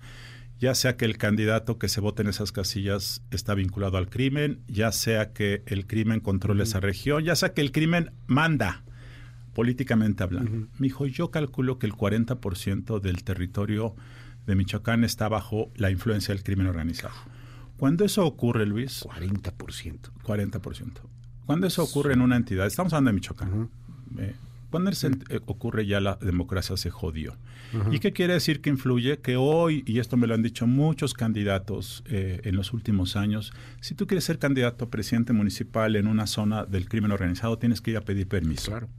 ya 0.59 0.73
sea 0.73 0.97
que 0.97 1.05
el 1.05 1.17
candidato 1.17 1.77
que 1.77 1.89
se 1.89 2.01
vote 2.01 2.23
en 2.23 2.29
esas 2.29 2.51
casillas 2.51 3.21
está 3.29 3.53
vinculado 3.53 3.97
al 3.97 4.09
crimen, 4.09 4.61
ya 4.67 4.91
sea 4.91 5.33
que 5.33 5.61
el 5.67 5.85
crimen 5.85 6.19
controle 6.19 6.63
esa 6.63 6.79
región, 6.79 7.23
ya 7.23 7.35
sea 7.35 7.53
que 7.53 7.61
el 7.61 7.71
crimen 7.71 8.11
manda 8.25 8.83
políticamente 9.53 10.23
hablando. 10.23 10.51
Me 10.77 10.87
dijo, 10.87 11.05
yo 11.05 11.31
calculo 11.31 11.79
que 11.79 11.85
el 11.85 11.93
40% 11.93 12.99
del 12.99 13.23
territorio 13.23 13.95
de 14.45 14.55
Michoacán 14.55 15.03
está 15.03 15.27
bajo 15.27 15.71
la 15.75 15.91
influencia 15.91 16.33
del 16.33 16.43
crimen 16.43 16.67
organizado. 16.67 17.15
Cuando 17.77 18.05
eso 18.05 18.25
ocurre, 18.25 18.65
Luis... 18.65 19.05
40%. 19.05 20.11
40%. 20.23 20.91
Cuando 21.47 21.65
eso 21.67 21.83
ocurre 21.83 22.13
en 22.13 22.21
una 22.21 22.35
entidad, 22.35 22.67
estamos 22.67 22.91
hablando 22.91 23.09
de 23.09 23.13
Michoacán, 23.13 23.69
eh, 24.17 24.35
cuando 24.69 24.91
eh, 24.91 25.39
ocurre 25.45 25.85
ya 25.85 26.01
la 26.01 26.17
democracia 26.21 26.75
se 26.75 26.89
jodió. 26.89 27.37
¿Y 27.91 27.99
qué 27.99 28.11
quiere 28.13 28.33
decir 28.33 28.61
que 28.61 28.69
influye? 28.69 29.19
Que 29.19 29.37
hoy, 29.37 29.83
y 29.85 29.99
esto 29.99 30.17
me 30.17 30.27
lo 30.27 30.33
han 30.33 30.41
dicho 30.41 30.67
muchos 30.67 31.13
candidatos 31.13 32.03
eh, 32.07 32.41
en 32.43 32.55
los 32.55 32.73
últimos 32.73 33.15
años, 33.15 33.53
si 33.79 33.95
tú 33.95 34.07
quieres 34.07 34.25
ser 34.25 34.39
candidato 34.39 34.85
a 34.85 34.89
presidente 34.89 35.31
municipal 35.31 35.95
en 35.95 36.07
una 36.07 36.27
zona 36.27 36.65
del 36.65 36.89
crimen 36.89 37.11
organizado, 37.11 37.57
tienes 37.57 37.79
que 37.79 37.91
ir 37.91 37.97
a 37.97 38.01
pedir 38.01 38.27
permiso. 38.27 38.71
Claro. 38.71 38.89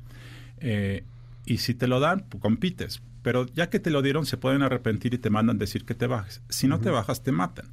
y 1.44 1.58
si 1.58 1.74
te 1.74 1.86
lo 1.86 2.00
dan, 2.00 2.24
pues 2.28 2.40
compites. 2.40 3.02
Pero 3.22 3.46
ya 3.46 3.68
que 3.68 3.78
te 3.78 3.90
lo 3.90 4.00
dieron, 4.00 4.24
se 4.24 4.38
pueden 4.38 4.62
arrepentir 4.62 5.12
y 5.12 5.18
te 5.18 5.28
mandan 5.28 5.58
decir 5.58 5.84
que 5.84 5.94
te 5.94 6.06
bajes. 6.06 6.40
Si 6.48 6.66
no 6.66 6.80
te 6.80 6.88
bajas, 6.88 7.22
te 7.22 7.32
matan. 7.32 7.66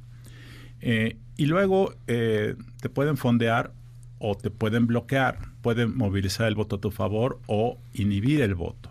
Eh, 0.80 1.16
y 1.36 1.46
luego 1.46 1.94
eh, 2.06 2.56
te 2.80 2.88
pueden 2.88 3.16
fondear 3.16 3.72
o 4.18 4.34
te 4.34 4.50
pueden 4.50 4.86
bloquear, 4.86 5.38
pueden 5.62 5.96
movilizar 5.96 6.48
el 6.48 6.54
voto 6.54 6.76
a 6.76 6.80
tu 6.80 6.90
favor 6.90 7.40
o 7.46 7.78
inhibir 7.92 8.40
el 8.40 8.54
voto. 8.54 8.90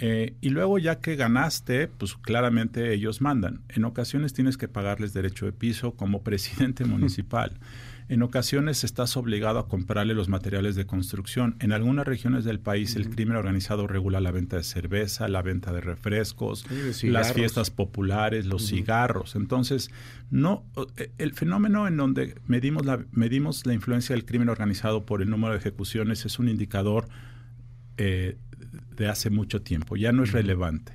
Eh, 0.00 0.34
y 0.40 0.50
luego 0.50 0.78
ya 0.78 1.00
que 1.00 1.16
ganaste, 1.16 1.86
pues 1.88 2.14
claramente 2.14 2.92
ellos 2.92 3.20
mandan. 3.20 3.60
En 3.68 3.84
ocasiones 3.84 4.32
tienes 4.32 4.56
que 4.56 4.68
pagarles 4.68 5.12
derecho 5.12 5.46
de 5.46 5.52
piso 5.52 5.92
como 5.92 6.22
presidente 6.22 6.84
municipal. 6.86 7.52
En 8.08 8.22
ocasiones 8.22 8.84
estás 8.84 9.16
obligado 9.16 9.58
a 9.58 9.68
comprarle 9.68 10.14
los 10.14 10.28
materiales 10.28 10.74
de 10.74 10.86
construcción. 10.86 11.56
En 11.60 11.72
algunas 11.72 12.06
regiones 12.06 12.44
del 12.44 12.60
país 12.60 12.96
el 12.96 13.08
crimen 13.08 13.36
organizado 13.36 13.86
regula 13.86 14.20
la 14.20 14.30
venta 14.30 14.56
de 14.56 14.64
cerveza, 14.64 15.28
la 15.28 15.42
venta 15.42 15.72
de 15.72 15.80
refrescos, 15.80 16.66
las 17.02 17.32
fiestas 17.32 17.70
populares, 17.70 18.46
los 18.46 18.66
cigarros. 18.66 19.34
Entonces, 19.36 19.90
no 20.30 20.64
eh, 20.96 21.10
el 21.18 21.32
fenómeno 21.32 21.86
en 21.86 21.96
donde 21.96 22.34
medimos 22.46 22.84
la, 22.84 23.04
medimos 23.12 23.66
la 23.66 23.74
influencia 23.74 24.14
del 24.14 24.24
crimen 24.24 24.48
organizado 24.48 25.06
por 25.06 25.22
el 25.22 25.30
número 25.30 25.52
de 25.52 25.60
ejecuciones 25.60 26.24
es 26.24 26.38
un 26.38 26.48
indicador 26.48 27.08
eh, 27.96 28.36
de 28.96 29.08
hace 29.08 29.30
mucho 29.30 29.62
tiempo, 29.62 29.96
ya 29.96 30.12
no 30.12 30.22
es 30.22 30.32
relevante. 30.32 30.94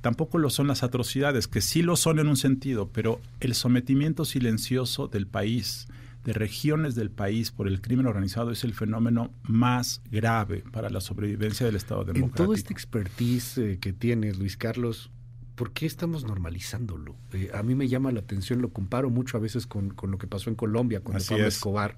Tampoco 0.00 0.38
lo 0.38 0.48
son 0.48 0.68
las 0.68 0.82
atrocidades, 0.82 1.48
que 1.48 1.60
sí 1.60 1.82
lo 1.82 1.96
son 1.96 2.18
en 2.18 2.28
un 2.28 2.36
sentido, 2.36 2.90
pero 2.92 3.20
el 3.40 3.54
sometimiento 3.54 4.24
silencioso 4.24 5.08
del 5.08 5.26
país, 5.26 5.88
de 6.24 6.32
regiones 6.32 6.94
del 6.94 7.10
país 7.10 7.50
por 7.50 7.68
el 7.68 7.80
crimen 7.80 8.06
organizado 8.06 8.50
es 8.50 8.64
el 8.64 8.74
fenómeno 8.74 9.32
más 9.44 10.02
grave 10.10 10.64
para 10.72 10.90
la 10.90 11.00
sobrevivencia 11.00 11.64
del 11.64 11.76
Estado 11.76 12.04
democrático. 12.04 12.42
En 12.42 12.46
todo 12.46 12.54
este 12.54 12.72
expertise 12.72 13.58
eh, 13.58 13.78
que 13.80 13.92
tienes, 13.92 14.38
Luis 14.38 14.56
Carlos, 14.56 15.10
¿por 15.54 15.72
qué 15.72 15.86
estamos 15.86 16.24
normalizándolo? 16.24 17.16
Eh, 17.32 17.50
a 17.54 17.62
mí 17.62 17.74
me 17.74 17.88
llama 17.88 18.12
la 18.12 18.20
atención, 18.20 18.60
lo 18.60 18.70
comparo 18.70 19.10
mucho 19.10 19.36
a 19.36 19.40
veces 19.40 19.66
con, 19.66 19.94
lo 20.02 20.18
que 20.18 20.26
pasó 20.26 20.50
en 20.50 20.56
Colombia, 20.56 21.00
con 21.00 21.16
Pablo 21.16 21.46
Escobar, 21.46 21.96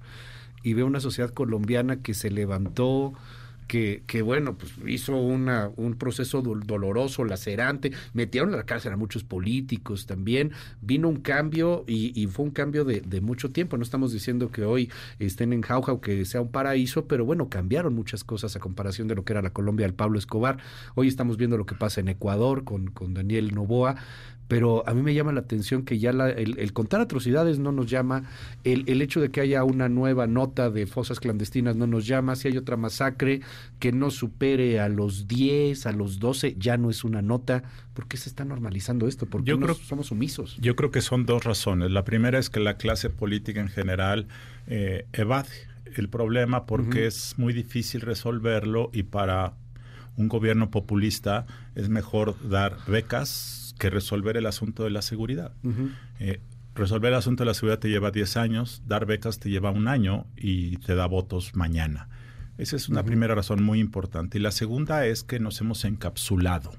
y 0.63 0.73
veo 0.73 0.85
una 0.85 0.99
sociedad 0.99 1.31
colombiana 1.31 2.01
que 2.01 2.13
se 2.13 2.29
levantó 2.29 3.13
que, 3.71 4.21
bueno, 4.21 4.57
pues 4.57 4.73
hizo 4.85 5.15
una, 5.15 5.71
un 5.77 5.93
proceso 5.93 6.41
doloroso, 6.41 7.23
lacerante, 7.23 7.93
metieron 8.11 8.53
a 8.53 8.57
la 8.57 8.65
cárcel 8.65 8.91
a 8.91 8.97
muchos 8.97 9.23
políticos 9.23 10.07
también, 10.07 10.51
vino 10.81 11.07
un 11.07 11.21
cambio 11.21 11.85
y, 11.87 12.27
fue 12.27 12.43
un 12.43 12.51
cambio 12.51 12.83
de, 12.83 13.21
mucho 13.21 13.51
tiempo, 13.51 13.77
no 13.77 13.83
estamos 13.83 14.11
diciendo 14.11 14.51
que 14.51 14.65
hoy 14.65 14.91
estén 15.19 15.53
en 15.53 15.61
jauja 15.61 15.93
o 15.93 16.01
que 16.01 16.25
sea 16.25 16.41
un 16.41 16.51
paraíso, 16.51 17.05
pero 17.05 17.23
bueno, 17.23 17.47
cambiaron 17.47 17.93
muchas 17.93 18.25
cosas 18.25 18.57
a 18.57 18.59
comparación 18.59 19.07
de 19.07 19.15
lo 19.15 19.23
que 19.23 19.31
era 19.31 19.41
la 19.41 19.53
Colombia 19.53 19.85
del 19.85 19.95
Pablo 19.95 20.19
Escobar, 20.19 20.57
hoy 20.95 21.07
estamos 21.07 21.37
viendo 21.37 21.57
lo 21.57 21.65
que 21.65 21.75
pasa 21.75 22.01
en 22.01 22.09
Ecuador 22.09 22.65
con, 22.65 22.87
con 22.87 23.13
Daniel 23.13 23.55
Novoa, 23.55 23.95
pero 24.51 24.83
a 24.85 24.93
mí 24.93 25.01
me 25.01 25.13
llama 25.13 25.31
la 25.31 25.39
atención 25.39 25.85
que 25.85 25.97
ya 25.97 26.09
el, 26.09 26.73
contar 26.73 26.99
atrocidades 26.99 27.57
no 27.57 27.71
nos 27.71 27.89
llama, 27.89 28.23
el, 28.65 28.83
el, 28.87 29.01
hecho 29.01 29.21
de 29.21 29.31
que 29.31 29.39
haya 29.39 29.63
una 29.63 29.87
nueva 29.87 30.27
nota 30.27 30.69
de 30.69 30.87
fosas 30.87 31.21
clandestinas 31.21 31.77
no 31.77 31.87
nos 31.87 32.05
llama, 32.05 32.35
si 32.35 32.49
hay 32.49 32.57
otra 32.57 32.75
masacre 32.75 33.39
que 33.79 33.93
no 33.93 34.11
supere 34.11 34.81
a 34.81 34.89
los 34.89 35.29
10, 35.29 35.85
a 35.85 35.93
los 35.93 36.19
12, 36.19 36.57
ya 36.59 36.75
no 36.75 36.89
es 36.89 37.05
una 37.05 37.21
nota. 37.21 37.63
¿Por 37.93 38.09
qué 38.09 38.17
se 38.17 38.27
está 38.27 38.43
normalizando 38.43 39.07
esto? 39.07 39.25
¿Por 39.25 39.45
qué 39.45 39.51
yo 39.51 39.57
creo, 39.57 39.73
somos 39.73 40.07
sumisos? 40.07 40.57
Yo 40.59 40.75
creo 40.75 40.91
que 40.91 40.99
son 40.99 41.25
dos 41.25 41.45
razones. 41.45 41.89
La 41.89 42.03
primera 42.03 42.37
es 42.37 42.49
que 42.49 42.59
la 42.59 42.75
clase 42.75 43.09
política 43.09 43.61
en 43.61 43.69
general 43.69 44.27
eh, 44.67 45.05
evade 45.13 45.47
el 45.95 46.09
problema 46.09 46.65
porque 46.65 47.07
es 47.07 47.35
muy 47.37 47.53
difícil 47.53 48.01
resolverlo 48.01 48.89
y 48.91 49.03
para 49.03 49.53
un 50.17 50.27
gobierno 50.27 50.71
populista 50.71 51.45
es 51.73 51.87
mejor 51.87 52.35
dar 52.49 52.75
becas 52.85 53.60
que 53.81 53.89
resolver 53.89 54.37
el 54.37 54.45
asunto 54.45 54.83
de 54.83 54.91
la 54.91 55.01
seguridad. 55.01 55.53
Eh, 56.19 56.39
resolver 56.75 57.11
el 57.11 57.17
asunto 57.17 57.41
de 57.41 57.47
la 57.47 57.55
seguridad 57.55 57.79
te 57.79 57.89
lleva 57.89 58.11
10 58.11 58.37
años, 58.37 58.83
dar 58.85 59.07
becas 59.07 59.39
te 59.39 59.49
lleva 59.49 59.71
un 59.71 59.87
año 59.87 60.27
y 60.37 60.77
te 60.77 60.93
da 60.93 61.07
votos 61.07 61.55
mañana. 61.55 62.07
Esa 62.59 62.75
es 62.75 62.89
una 62.89 63.01
primera 63.01 63.33
razón 63.33 63.63
muy 63.63 63.79
importante. 63.79 64.37
Y 64.37 64.41
la 64.41 64.51
segunda 64.51 65.07
es 65.07 65.23
que 65.23 65.39
nos 65.39 65.59
hemos 65.61 65.83
encapsulado. 65.83 66.73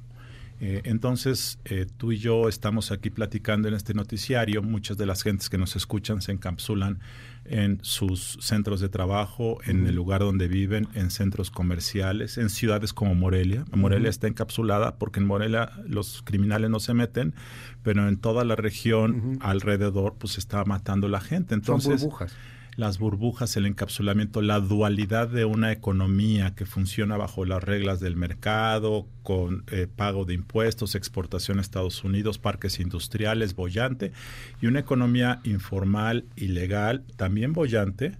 Eh, 0.65 0.83
entonces, 0.85 1.59
eh, 1.65 1.87
tú 1.97 2.13
y 2.13 2.19
yo 2.19 2.49
estamos 2.49 2.93
aquí 2.93 3.11
platicando 3.11 3.67
en 3.67 3.75
este 3.75 3.95
noticiario. 3.95 4.63
Muchas 4.63 4.97
de 4.97 5.07
las 5.07 5.25
gentes 5.25 5.51
que 5.51 5.59
nos 5.59 5.75
escuchan 5.75 6.23
se 6.23 6.31
encapsulan 6.31 7.01
en 7.45 7.81
sus 7.83 8.39
centros 8.41 8.81
de 8.81 8.89
trabajo, 8.89 9.59
en 9.65 9.85
el 9.89 9.97
lugar 9.97 10.21
donde 10.21 10.47
viven, 10.47 10.87
en 10.95 11.11
centros 11.11 11.51
comerciales, 11.51 12.39
en 12.39 12.49
ciudades 12.49 12.93
como 12.93 13.17
Morelia. 13.17 13.65
Morelia 13.73 14.09
está 14.09 14.29
encapsulada 14.29 14.99
porque 14.99 15.19
en 15.19 15.27
Morelia 15.27 15.73
los 15.85 16.23
criminales 16.23 16.71
no 16.71 16.79
se 16.79 16.95
meten, 16.95 17.35
pero 17.83 18.07
en 18.07 18.17
toda 18.17 18.45
la 18.45 18.55
región 18.55 19.39
alrededor 19.41 20.15
pues 20.17 20.39
está 20.39 20.65
matando 20.65 21.09
la 21.09 21.21
gente. 21.21 21.55
Entonces, 21.55 22.03
Son 22.03 22.09
burbujas 22.09 22.37
las 22.77 22.99
burbujas, 22.99 23.57
el 23.57 23.67
encapsulamiento, 23.67 24.41
la 24.41 24.59
dualidad 24.61 25.29
de 25.29 25.45
una 25.45 25.73
economía 25.73 26.55
que 26.55 26.65
funciona 26.65 27.17
bajo 27.17 27.45
las 27.45 27.63
reglas 27.63 28.01
del 28.01 28.17
mercado, 28.17 29.07
con 29.23 29.65
eh, 29.71 29.87
pago 29.95 30.25
de 30.25 30.35
impuestos, 30.35 30.95
exportación 30.95 31.59
a 31.59 31.61
Estados 31.61 32.03
Unidos, 32.03 32.39
parques 32.39 32.81
industriales, 32.81 33.55
bollante, 33.55 34.13
y 34.61 34.67
una 34.67 34.81
economía 34.81 35.41
informal, 35.45 36.25
ilegal, 36.35 37.05
también 37.17 37.53
bollante, 37.53 38.17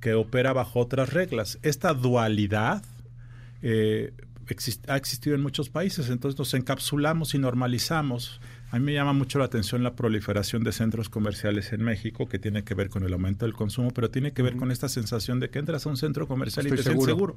que 0.00 0.14
opera 0.14 0.52
bajo 0.52 0.80
otras 0.80 1.12
reglas. 1.12 1.58
Esta 1.62 1.92
dualidad 1.92 2.84
eh, 3.62 4.12
ha 4.86 4.96
existido 4.96 5.34
en 5.34 5.42
muchos 5.42 5.68
países, 5.68 6.10
entonces 6.10 6.38
nos 6.38 6.54
encapsulamos 6.54 7.34
y 7.34 7.38
normalizamos 7.38 8.40
a 8.70 8.78
mí 8.78 8.84
me 8.84 8.92
llama 8.92 9.12
mucho 9.12 9.38
la 9.38 9.44
atención 9.44 9.84
la 9.84 9.94
proliferación 9.94 10.64
de 10.64 10.72
centros 10.72 11.08
comerciales 11.08 11.72
en 11.72 11.82
México, 11.82 12.28
que 12.28 12.38
tiene 12.38 12.64
que 12.64 12.74
ver 12.74 12.88
con 12.88 13.04
el 13.04 13.12
aumento 13.12 13.44
del 13.44 13.54
consumo, 13.54 13.92
pero 13.92 14.10
tiene 14.10 14.32
que 14.32 14.42
ver 14.42 14.56
con 14.56 14.72
esta 14.72 14.88
sensación 14.88 15.38
de 15.38 15.50
que 15.50 15.60
entras 15.60 15.86
a 15.86 15.90
un 15.90 15.96
centro 15.96 16.26
comercial 16.26 16.66
y 16.66 16.70
te 16.70 16.82
sientes 16.82 17.04
seguro. 17.04 17.36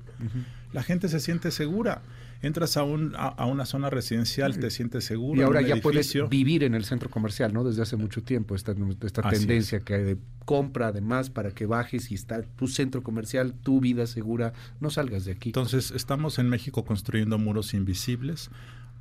La 0.73 0.81
gente 0.81 1.07
se 1.07 1.19
siente 1.19 1.51
segura. 1.51 2.01
Entras 2.41 2.77
a, 2.77 2.83
un, 2.83 3.13
a, 3.17 3.45
una 3.45 3.65
zona 3.65 3.89
residencial, 3.89 4.57
te 4.59 4.71
sientes 4.71 5.03
seguro. 5.03 5.39
Y 5.39 5.43
ahora 5.43 5.61
ya 5.61 5.75
puedes 5.75 6.13
vivir 6.29 6.63
en 6.63 6.73
el 6.73 6.85
centro 6.85 7.09
comercial, 7.09 7.53
¿no? 7.53 7.63
Desde 7.63 7.83
hace 7.83 7.95
mucho 7.95 8.23
tiempo, 8.23 8.55
esta, 8.55 8.73
esta 9.03 9.29
tendencia 9.29 9.81
que 9.81 9.93
hay 9.93 10.03
de 10.03 10.17
compra 10.45 10.87
además 10.87 11.29
para 11.29 11.51
que 11.51 11.67
bajes 11.67 12.09
y 12.11 12.15
está 12.15 12.41
tu 12.41 12.67
centro 12.67 13.03
comercial, 13.03 13.53
tu 13.53 13.79
vida 13.79 14.07
segura, 14.07 14.53
no 14.79 14.89
salgas 14.89 15.25
de 15.25 15.33
aquí. 15.33 15.49
Entonces, 15.49 15.91
estamos 15.91 16.39
en 16.39 16.49
México 16.49 16.85
construyendo 16.85 17.37
muros 17.37 17.75
invisibles 17.75 18.49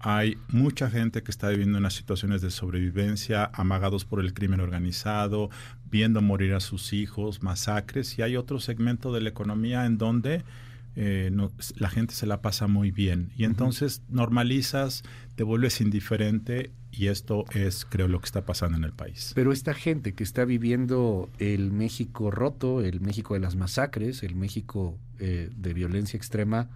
hay 0.00 0.36
mucha 0.48 0.90
gente 0.90 1.22
que 1.22 1.30
está 1.30 1.48
viviendo 1.48 1.78
en 1.78 1.90
situaciones 1.90 2.40
de 2.40 2.50
sobrevivencia, 2.50 3.50
amagados 3.52 4.04
por 4.04 4.20
el 4.20 4.32
crimen 4.32 4.60
organizado, 4.60 5.50
viendo 5.90 6.22
morir 6.22 6.54
a 6.54 6.60
sus 6.60 6.92
hijos, 6.92 7.42
masacres, 7.42 8.18
y 8.18 8.22
hay 8.22 8.36
otro 8.36 8.60
segmento 8.60 9.12
de 9.12 9.20
la 9.20 9.30
economía 9.30 9.86
en 9.86 9.98
donde 9.98 10.44
eh, 11.00 11.30
la 11.76 11.90
gente 11.90 12.14
se 12.14 12.26
la 12.26 12.42
pasa 12.42 12.66
muy 12.66 12.90
bien. 12.90 13.30
Y 13.36 13.44
entonces 13.44 14.02
normalizas, 14.08 15.04
te 15.36 15.44
vuelves 15.44 15.80
indiferente 15.80 16.72
y 16.90 17.06
esto 17.06 17.44
es, 17.52 17.84
creo, 17.84 18.08
lo 18.08 18.20
que 18.20 18.26
está 18.26 18.44
pasando 18.44 18.76
en 18.76 18.84
el 18.84 18.92
país. 18.92 19.32
Pero 19.34 19.52
esta 19.52 19.74
gente 19.74 20.14
que 20.14 20.24
está 20.24 20.44
viviendo 20.44 21.30
el 21.38 21.70
México 21.70 22.30
roto, 22.30 22.82
el 22.82 23.00
México 23.00 23.34
de 23.34 23.40
las 23.40 23.54
masacres, 23.54 24.22
el 24.22 24.34
México 24.34 24.98
eh, 25.20 25.50
de 25.56 25.74
violencia 25.74 26.16
extrema, 26.16 26.68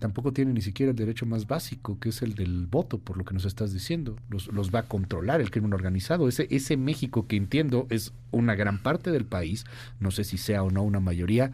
tampoco 0.00 0.32
tiene 0.32 0.52
ni 0.52 0.62
siquiera 0.62 0.90
el 0.90 0.96
derecho 0.96 1.26
más 1.26 1.46
básico, 1.46 2.00
que 2.00 2.08
es 2.08 2.22
el 2.22 2.34
del 2.34 2.66
voto, 2.66 2.98
por 2.98 3.16
lo 3.16 3.24
que 3.24 3.34
nos 3.34 3.44
estás 3.44 3.72
diciendo. 3.72 4.16
Los, 4.28 4.48
los 4.48 4.74
va 4.74 4.80
a 4.80 4.88
controlar 4.88 5.40
el 5.40 5.52
crimen 5.52 5.72
organizado. 5.72 6.26
Ese, 6.26 6.48
ese 6.50 6.76
México 6.76 7.28
que 7.28 7.36
entiendo 7.36 7.86
es 7.90 8.12
una 8.32 8.56
gran 8.56 8.82
parte 8.82 9.12
del 9.12 9.26
país, 9.26 9.64
no 10.00 10.10
sé 10.10 10.24
si 10.24 10.38
sea 10.38 10.64
o 10.64 10.70
no 10.70 10.82
una 10.82 10.98
mayoría, 11.00 11.52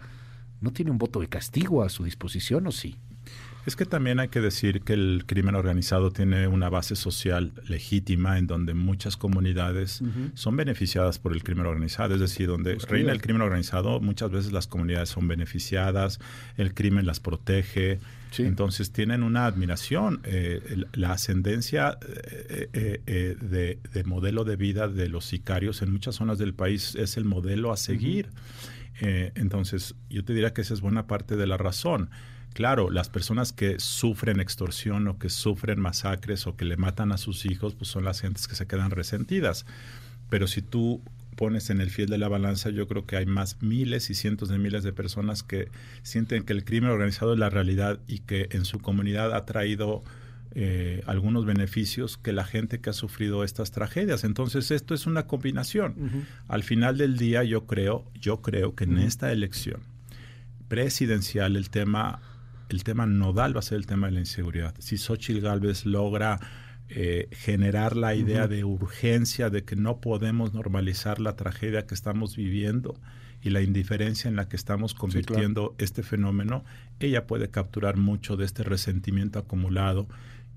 no 0.62 0.72
tiene 0.72 0.90
un 0.90 0.98
voto 0.98 1.20
de 1.20 1.28
castigo 1.28 1.82
a 1.82 1.90
su 1.90 2.04
disposición 2.04 2.66
o 2.66 2.72
sí. 2.72 2.96
Es 3.66 3.74
que 3.74 3.84
también 3.84 4.20
hay 4.20 4.28
que 4.28 4.40
decir 4.40 4.82
que 4.82 4.92
el 4.92 5.24
crimen 5.26 5.56
organizado 5.56 6.12
tiene 6.12 6.46
una 6.46 6.68
base 6.68 6.94
social 6.94 7.52
legítima 7.66 8.38
en 8.38 8.46
donde 8.46 8.74
muchas 8.74 9.16
comunidades 9.16 10.02
son 10.34 10.56
beneficiadas 10.56 11.18
por 11.18 11.32
el 11.32 11.42
crimen 11.42 11.66
organizado. 11.66 12.14
Es 12.14 12.20
decir, 12.20 12.46
donde 12.46 12.74
pues 12.74 12.88
reina 12.88 13.10
el 13.10 13.20
crimen 13.20 13.42
organizado, 13.42 13.98
muchas 13.98 14.30
veces 14.30 14.52
las 14.52 14.68
comunidades 14.68 15.08
son 15.08 15.26
beneficiadas, 15.26 16.20
el 16.56 16.74
crimen 16.74 17.06
las 17.06 17.18
protege. 17.18 17.98
Entonces 18.44 18.92
tienen 18.92 19.22
una 19.22 19.46
admiración. 19.46 20.20
Eh, 20.24 20.84
la 20.92 21.12
ascendencia 21.12 21.98
eh, 22.02 23.00
eh, 23.06 23.36
de, 23.40 24.04
modelo 24.04 24.44
de 24.44 24.56
vida 24.56 24.88
de 24.88 25.08
los 25.08 25.24
sicarios 25.24 25.82
en 25.82 25.92
muchas 25.92 26.16
zonas 26.16 26.38
del 26.38 26.54
país 26.54 26.94
es 26.94 27.16
el 27.16 27.24
modelo 27.24 27.72
a 27.72 27.76
seguir. 27.76 28.28
entonces 29.00 29.94
yo 30.08 30.24
te 30.24 30.32
diría 30.32 30.54
que 30.54 30.62
esa 30.62 30.74
es 30.74 30.80
buena 30.80 31.06
parte 31.06 31.36
de 31.36 31.46
la 31.46 31.56
razón. 31.56 32.10
Claro, 32.54 32.90
las 32.90 33.10
personas 33.10 33.52
que 33.52 33.78
sufren 33.78 34.40
extorsión 34.40 35.06
o 35.08 35.18
que 35.18 35.28
sufren 35.28 35.78
masacres 35.78 36.46
o 36.46 36.56
que 36.56 36.64
le 36.64 36.78
matan 36.78 37.12
a 37.12 37.18
sus 37.18 37.44
hijos, 37.44 37.74
pues 37.74 37.90
son 37.90 38.04
las 38.04 38.22
gentes 38.22 38.48
que 38.48 38.54
se 38.54 38.66
quedan 38.66 38.90
resentidas. 38.90 39.66
Pero 40.30 40.46
si 40.46 40.62
tú 40.62 41.02
pones 41.36 41.70
en 41.70 41.80
el 41.80 41.90
fiel 41.90 42.08
de 42.08 42.18
la 42.18 42.28
balanza, 42.28 42.70
yo 42.70 42.88
creo 42.88 43.06
que 43.06 43.16
hay 43.16 43.26
más 43.26 43.62
miles 43.62 44.10
y 44.10 44.14
cientos 44.14 44.48
de 44.48 44.58
miles 44.58 44.82
de 44.82 44.92
personas 44.92 45.42
que 45.42 45.68
sienten 46.02 46.44
que 46.44 46.52
el 46.52 46.64
crimen 46.64 46.90
organizado 46.90 47.34
es 47.34 47.38
la 47.38 47.50
realidad 47.50 48.00
y 48.08 48.20
que 48.20 48.48
en 48.52 48.64
su 48.64 48.80
comunidad 48.80 49.34
ha 49.34 49.44
traído 49.44 50.02
eh, 50.54 51.02
algunos 51.06 51.44
beneficios 51.44 52.16
que 52.16 52.32
la 52.32 52.44
gente 52.44 52.80
que 52.80 52.90
ha 52.90 52.94
sufrido 52.94 53.44
estas 53.44 53.70
tragedias. 53.70 54.24
Entonces 54.24 54.70
esto 54.70 54.94
es 54.94 55.06
una 55.06 55.26
combinación. 55.26 56.26
Al 56.48 56.62
final 56.62 56.96
del 56.96 57.18
día 57.18 57.44
yo 57.44 57.66
creo, 57.66 58.10
yo 58.18 58.40
creo 58.40 58.74
que 58.74 58.84
en 58.84 58.98
esta 58.98 59.30
elección 59.30 59.82
presidencial 60.68 61.56
el 61.56 61.70
tema 61.70 62.20
el 62.68 62.82
tema 62.84 63.06
nodal 63.06 63.54
va 63.54 63.60
a 63.60 63.62
ser 63.62 63.78
el 63.78 63.86
tema 63.86 64.08
de 64.08 64.14
la 64.14 64.20
inseguridad. 64.20 64.74
Si 64.78 64.96
Xochitl 64.96 65.40
Galvez 65.40 65.86
logra 65.86 66.40
eh, 66.88 67.28
generar 67.32 67.96
la 67.96 68.14
idea 68.14 68.46
de 68.46 68.64
urgencia 68.64 69.50
de 69.50 69.64
que 69.64 69.76
no 69.76 70.00
podemos 70.00 70.54
normalizar 70.54 71.20
la 71.20 71.34
tragedia 71.36 71.86
que 71.86 71.94
estamos 71.94 72.36
viviendo 72.36 72.94
y 73.42 73.50
la 73.50 73.60
indiferencia 73.60 74.28
en 74.28 74.36
la 74.36 74.48
que 74.48 74.56
estamos 74.56 74.94
convirtiendo 74.94 75.74
este 75.78 76.02
fenómeno, 76.02 76.64
ella 77.00 77.26
puede 77.26 77.48
capturar 77.48 77.96
mucho 77.96 78.36
de 78.36 78.44
este 78.44 78.62
resentimiento 78.62 79.38
acumulado 79.38 80.06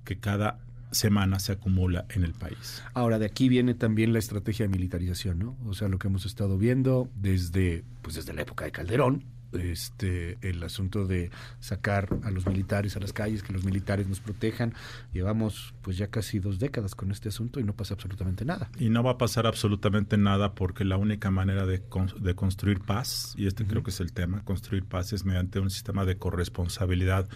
que 0.05 0.17
cada 0.17 0.59
semana 0.91 1.39
se 1.39 1.51
acumula 1.51 2.05
en 2.09 2.23
el 2.23 2.33
país. 2.33 2.83
Ahora, 2.93 3.19
de 3.19 3.25
aquí 3.25 3.49
viene 3.49 3.73
también 3.73 4.13
la 4.13 4.19
estrategia 4.19 4.65
de 4.65 4.71
militarización, 4.71 5.39
¿no? 5.39 5.57
O 5.65 5.73
sea, 5.73 5.87
lo 5.87 5.99
que 5.99 6.07
hemos 6.07 6.25
estado 6.25 6.57
viendo 6.57 7.09
desde, 7.15 7.83
pues 8.01 8.15
desde 8.15 8.33
la 8.33 8.41
época 8.41 8.65
de 8.65 8.71
Calderón, 8.71 9.23
este 9.53 10.37
el 10.41 10.61
asunto 10.63 11.05
de 11.05 11.31
sacar 11.59 12.09
a 12.23 12.31
los 12.31 12.45
militares 12.45 12.95
a 12.95 12.99
las 12.99 13.13
calles, 13.13 13.43
que 13.43 13.53
los 13.53 13.63
militares 13.63 14.07
nos 14.07 14.19
protejan. 14.19 14.73
Llevamos 15.13 15.73
pues 15.81 15.97
ya 15.97 16.07
casi 16.07 16.39
dos 16.39 16.59
décadas 16.59 16.95
con 16.95 17.11
este 17.11 17.29
asunto 17.29 17.59
y 17.59 17.63
no 17.63 17.73
pasa 17.73 17.93
absolutamente 17.93 18.45
nada. 18.45 18.69
Y 18.79 18.89
no 18.89 19.03
va 19.03 19.11
a 19.11 19.17
pasar 19.17 19.47
absolutamente 19.47 20.17
nada 20.17 20.53
porque 20.53 20.85
la 20.85 20.97
única 20.97 21.31
manera 21.31 21.65
de, 21.65 21.83
de 22.19 22.35
construir 22.35 22.79
paz, 22.79 23.33
y 23.37 23.47
este 23.47 23.65
creo 23.65 23.83
que 23.83 23.91
es 23.91 23.99
el 23.99 24.13
tema, 24.13 24.43
construir 24.43 24.85
paz 24.85 25.13
es 25.13 25.25
mediante 25.25 25.59
un 25.59 25.69
sistema 25.69 26.05
de 26.05 26.17
corresponsabilidad 26.17 27.27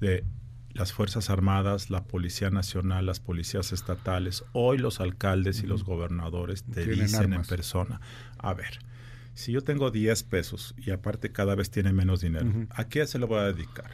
de 0.00 0.24
las 0.76 0.92
Fuerzas 0.92 1.30
Armadas, 1.30 1.90
la 1.90 2.04
Policía 2.04 2.50
Nacional, 2.50 3.06
las 3.06 3.18
policías 3.18 3.72
estatales, 3.72 4.44
hoy 4.52 4.78
los 4.78 5.00
alcaldes 5.00 5.62
y 5.62 5.66
los 5.66 5.84
gobernadores 5.84 6.64
te 6.64 6.86
dicen 6.86 7.32
en 7.32 7.42
persona, 7.42 8.00
a 8.38 8.52
ver, 8.52 8.78
si 9.36 9.52
yo 9.52 9.62
tengo 9.62 9.90
10 9.90 10.22
pesos 10.24 10.74
y 10.78 10.90
aparte 10.90 11.30
cada 11.30 11.54
vez 11.54 11.70
tiene 11.70 11.92
menos 11.92 12.22
dinero, 12.22 12.50
¿a 12.70 12.88
qué 12.88 13.06
se 13.06 13.18
lo 13.18 13.26
voy 13.26 13.38
a 13.38 13.52
dedicar? 13.52 13.90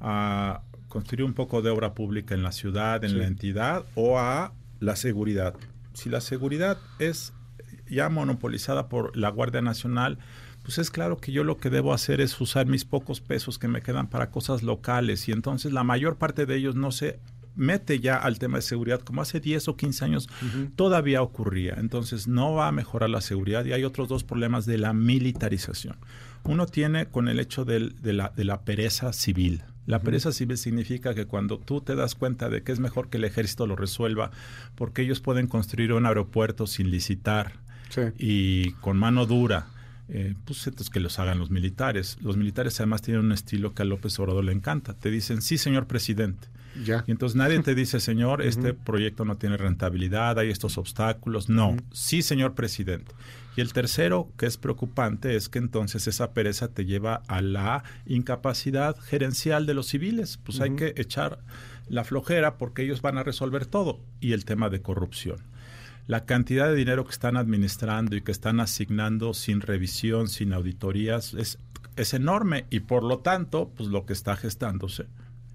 ¿A 0.00 0.60
construir 0.88 1.24
un 1.24 1.32
poco 1.32 1.62
de 1.62 1.70
obra 1.70 1.94
pública 1.94 2.34
en 2.34 2.42
la 2.42 2.52
ciudad, 2.52 3.02
en 3.02 3.18
la 3.18 3.26
entidad 3.26 3.86
o 3.94 4.18
a 4.18 4.52
la 4.80 4.94
seguridad? 4.96 5.54
Si 5.94 6.10
la 6.10 6.20
seguridad 6.20 6.76
es 6.98 7.32
ya 7.88 8.10
monopolizada 8.10 8.90
por 8.90 9.16
la 9.16 9.30
Guardia 9.30 9.62
Nacional, 9.62 10.18
pues 10.62 10.76
es 10.76 10.90
claro 10.90 11.16
que 11.16 11.32
yo 11.32 11.44
lo 11.44 11.56
que 11.56 11.70
debo 11.70 11.94
hacer 11.94 12.20
es 12.20 12.38
usar 12.38 12.66
mis 12.66 12.84
pocos 12.84 13.22
pesos 13.22 13.58
que 13.58 13.68
me 13.68 13.80
quedan 13.80 14.08
para 14.08 14.30
cosas 14.30 14.62
locales 14.62 15.28
y 15.28 15.32
entonces 15.32 15.72
la 15.72 15.82
mayor 15.82 16.16
parte 16.16 16.44
de 16.44 16.56
ellos 16.56 16.74
no 16.74 16.92
se 16.92 17.20
mete 17.56 18.00
ya 18.00 18.16
al 18.16 18.38
tema 18.38 18.58
de 18.58 18.62
seguridad, 18.62 19.00
como 19.00 19.22
hace 19.22 19.40
10 19.40 19.68
o 19.68 19.76
15 19.76 20.04
años 20.04 20.28
todavía 20.76 21.22
ocurría. 21.22 21.74
Entonces 21.78 22.28
no 22.28 22.54
va 22.54 22.68
a 22.68 22.72
mejorar 22.72 23.10
la 23.10 23.20
seguridad 23.20 23.64
y 23.64 23.72
hay 23.72 23.84
otros 23.84 24.08
dos 24.08 24.24
problemas 24.24 24.66
de 24.66 24.78
la 24.78 24.92
militarización. 24.92 25.96
Uno 26.44 26.66
tiene 26.66 27.06
con 27.06 27.28
el 27.28 27.40
hecho 27.40 27.64
de, 27.64 27.92
la, 28.02 28.32
de 28.34 28.44
la 28.44 28.62
pereza 28.62 29.12
civil. 29.12 29.62
La 29.86 30.00
pereza 30.00 30.32
civil 30.32 30.56
significa 30.56 31.14
que 31.14 31.26
cuando 31.26 31.58
tú 31.58 31.82
te 31.82 31.94
das 31.94 32.14
cuenta 32.14 32.48
de 32.48 32.62
que 32.62 32.72
es 32.72 32.80
mejor 32.80 33.10
que 33.10 33.18
el 33.18 33.24
ejército 33.24 33.66
lo 33.66 33.76
resuelva, 33.76 34.30
porque 34.76 35.02
ellos 35.02 35.20
pueden 35.20 35.46
construir 35.46 35.92
un 35.92 36.06
aeropuerto 36.06 36.66
sin 36.66 36.90
licitar 36.90 37.52
y 38.18 38.72
con 38.72 38.96
mano 38.96 39.26
dura, 39.26 39.66
eh, 40.08 40.34
pues 40.44 40.66
entonces 40.66 40.90
que 40.90 41.00
los 41.00 41.18
hagan 41.18 41.38
los 41.38 41.50
militares. 41.50 42.18
Los 42.20 42.36
militares 42.36 42.78
además 42.80 43.02
tienen 43.02 43.24
un 43.24 43.32
estilo 43.32 43.74
que 43.74 43.82
a 43.82 43.84
López 43.84 44.18
Obrador 44.18 44.44
le 44.44 44.52
encanta. 44.52 44.94
Te 44.94 45.10
dicen, 45.10 45.42
sí, 45.42 45.58
señor 45.58 45.86
presidente. 45.86 46.48
Y 47.06 47.10
entonces 47.10 47.36
nadie 47.36 47.60
te 47.60 47.74
dice, 47.74 48.00
señor, 48.00 48.42
este 48.42 48.74
proyecto 48.74 49.24
no 49.24 49.36
tiene 49.36 49.56
rentabilidad, 49.56 50.38
hay 50.38 50.50
estos 50.50 50.76
obstáculos. 50.76 51.48
No, 51.48 51.76
sí, 51.92 52.22
señor 52.22 52.54
presidente. 52.54 53.12
Y 53.56 53.60
el 53.60 53.72
tercero, 53.72 54.32
que 54.36 54.46
es 54.46 54.56
preocupante, 54.56 55.36
es 55.36 55.48
que 55.48 55.60
entonces 55.60 56.08
esa 56.08 56.32
pereza 56.32 56.68
te 56.68 56.84
lleva 56.84 57.22
a 57.28 57.40
la 57.40 57.84
incapacidad 58.06 58.96
gerencial 58.98 59.66
de 59.66 59.74
los 59.74 59.86
civiles. 59.86 60.38
Pues 60.38 60.60
hay 60.60 60.74
que 60.74 60.94
echar 60.96 61.38
la 61.88 62.02
flojera 62.02 62.58
porque 62.58 62.82
ellos 62.82 63.02
van 63.02 63.18
a 63.18 63.22
resolver 63.22 63.66
todo. 63.66 64.00
Y 64.20 64.32
el 64.32 64.44
tema 64.44 64.68
de 64.70 64.82
corrupción. 64.82 65.38
La 66.06 66.24
cantidad 66.24 66.68
de 66.68 66.74
dinero 66.74 67.04
que 67.04 67.12
están 67.12 67.36
administrando 67.36 68.14
y 68.16 68.20
que 68.20 68.32
están 68.32 68.60
asignando 68.60 69.32
sin 69.34 69.60
revisión, 69.60 70.28
sin 70.28 70.52
auditorías, 70.52 71.34
es, 71.34 71.58
es 71.96 72.14
enorme. 72.14 72.66
Y 72.70 72.80
por 72.80 73.02
lo 73.02 73.20
tanto, 73.20 73.70
pues 73.74 73.88
lo 73.88 74.04
que 74.04 74.12
está 74.12 74.36
gestándose 74.36 75.06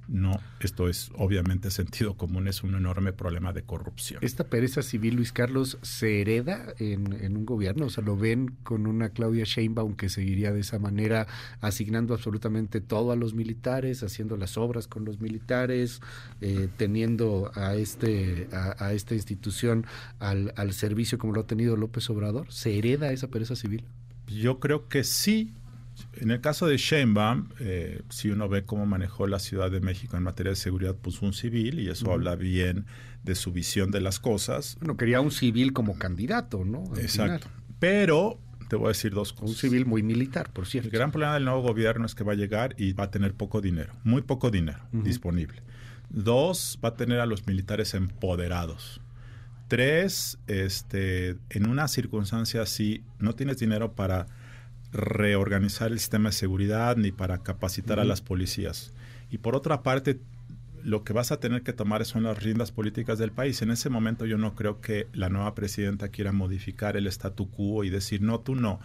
no, 0.10 0.40
esto 0.60 0.90
es 0.90 1.12
obviamente 1.16 1.70
sentido 1.70 2.18
común, 2.18 2.48
es 2.48 2.64
un 2.64 2.74
enorme 2.74 3.14
problema 3.14 3.54
de 3.54 3.62
corrupción. 3.62 4.20
¿Esta 4.24 4.44
pereza 4.44 4.82
civil, 4.82 5.16
Luis 5.16 5.32
Carlos, 5.32 5.78
se 5.84 6.22
hereda 6.22 6.74
en, 6.80 7.38
un 7.38 7.46
gobierno? 7.46 7.86
O 7.86 7.90
sea, 7.90 8.04
¿lo 8.04 8.18
ven 8.18 8.56
con 8.64 8.88
una 8.88 9.10
Claudia 9.10 9.44
Sheinbaum 9.46 9.96
que 9.96 10.10
seguiría 10.10 10.52
de 10.52 10.62
esa 10.62 10.80
manera, 10.80 11.28
asignando 11.62 12.16
absolutamente 12.16 12.82
todo 12.82 13.12
a 13.12 13.16
los 13.16 13.36
militares, 13.36 14.02
haciendo 14.02 14.36
las 14.36 14.58
obras 14.58 14.88
con 14.88 15.06
los 15.06 15.22
militares, 15.22 16.02
eh, 16.42 16.70
teniendo 16.76 17.52
a, 17.54 17.76
este, 17.76 18.48
a, 18.52 18.94
esta 18.94 19.14
institución 19.14 19.86
al, 20.18 20.54
al 20.56 20.74
servicio 20.74 21.20
como 21.20 21.34
lo 21.34 21.42
ha 21.42 21.48
tenido 21.48 21.78
López 21.78 22.10
Obrador? 22.10 22.52
¿Se 22.52 22.78
hereda 22.78 23.12
esa 23.12 23.28
pereza 23.28 23.56
civil? 23.56 23.86
Yo 24.28 24.60
creo 24.60 24.88
que 24.88 25.04
sí, 25.04 25.54
en 26.20 26.32
el 26.32 26.42
caso 26.42 26.68
de 26.68 26.78
Sheinbaum, 26.78 27.50
eh, 27.60 28.02
si 28.10 28.30
uno 28.30 28.50
ve 28.50 28.64
cómo 28.64 28.86
manejó 28.86 29.28
la 29.28 29.40
Ciudad 29.40 29.72
de 29.72 29.80
México 29.80 30.18
en 30.18 30.24
materia 30.24 30.52
de 30.52 30.56
seguridad, 30.56 30.96
puso 30.96 31.26
un 31.26 31.34
civil 31.34 31.80
y 31.80 31.90
eso 31.90 32.12
habla 32.12 32.36
bien 32.36 32.86
de 33.24 33.36
su 33.36 33.52
visión 33.52 33.92
de 33.92 34.02
las 34.02 34.20
cosas. 34.20 34.78
Bueno, 34.80 34.98
quería 34.98 35.22
un 35.22 35.32
civil 35.32 35.74
como 35.74 35.98
candidato, 35.98 36.66
¿no? 36.66 36.84
Exacto. 36.98 37.48
Pero 37.80 38.40
te 38.70 38.76
voy 38.76 38.86
a 38.86 38.90
decir 38.90 39.14
dos 39.14 39.34
cosas. 39.34 39.50
Un 39.50 39.56
civil 39.56 39.86
muy 39.86 40.04
militar, 40.04 40.52
por 40.52 40.68
cierto. 40.68 40.90
El 40.90 40.94
gran 40.94 41.12
problema 41.12 41.34
del 41.34 41.46
nuevo 41.46 41.62
gobierno 41.62 42.06
es 42.06 42.16
que 42.16 42.24
va 42.24 42.34
a 42.34 42.36
llegar 42.36 42.76
y 42.78 42.94
va 42.94 43.06
a 43.06 43.12
tener 43.12 43.34
poco 43.34 43.62
dinero, 43.62 43.94
muy 44.04 44.22
poco 44.22 44.52
dinero 44.52 44.80
disponible. 44.92 45.62
Dos, 46.10 46.80
va 46.84 46.90
a 46.90 46.94
tener 46.96 47.20
a 47.20 47.26
los 47.26 47.48
militares 47.48 47.94
empoderados. 47.94 49.02
Tres, 49.68 50.40
este, 50.48 51.38
en 51.50 51.70
una 51.70 51.88
circunstancia 51.88 52.62
así, 52.62 53.04
no 53.20 53.36
tienes 53.36 53.58
dinero 53.60 53.94
para 53.94 54.28
reorganizar 54.92 55.92
el 55.92 56.00
sistema 56.00 56.30
de 56.30 56.34
seguridad 56.34 56.98
ni 56.98 57.12
para 57.12 57.40
capacitar 57.40 58.00
a 58.00 58.06
las 58.06 58.22
policías. 58.22 58.94
Y 59.30 59.40
por 59.40 59.56
otra 59.56 59.84
parte, 59.84 60.20
lo 60.84 61.04
que 61.04 61.14
vas 61.14 61.32
a 61.32 61.40
tener 61.40 61.64
que 61.64 61.74
tomar 61.74 62.06
son 62.06 62.24
las 62.24 62.42
riendas 62.42 62.72
políticas 62.72 63.20
del 63.20 63.32
país. 63.32 63.62
En 63.62 63.72
ese 63.72 63.90
momento 63.90 64.26
yo 64.26 64.38
no 64.38 64.56
creo 64.56 64.82
que 64.82 65.08
la 65.14 65.30
nueva 65.30 65.54
presidenta 65.56 66.10
quiera 66.10 66.32
modificar 66.32 66.98
el 66.98 67.08
statu 67.08 67.50
quo 67.50 67.84
y 67.84 67.90
decir, 67.90 68.22
no, 68.22 68.40
tú 68.40 68.56
no. 68.56 68.80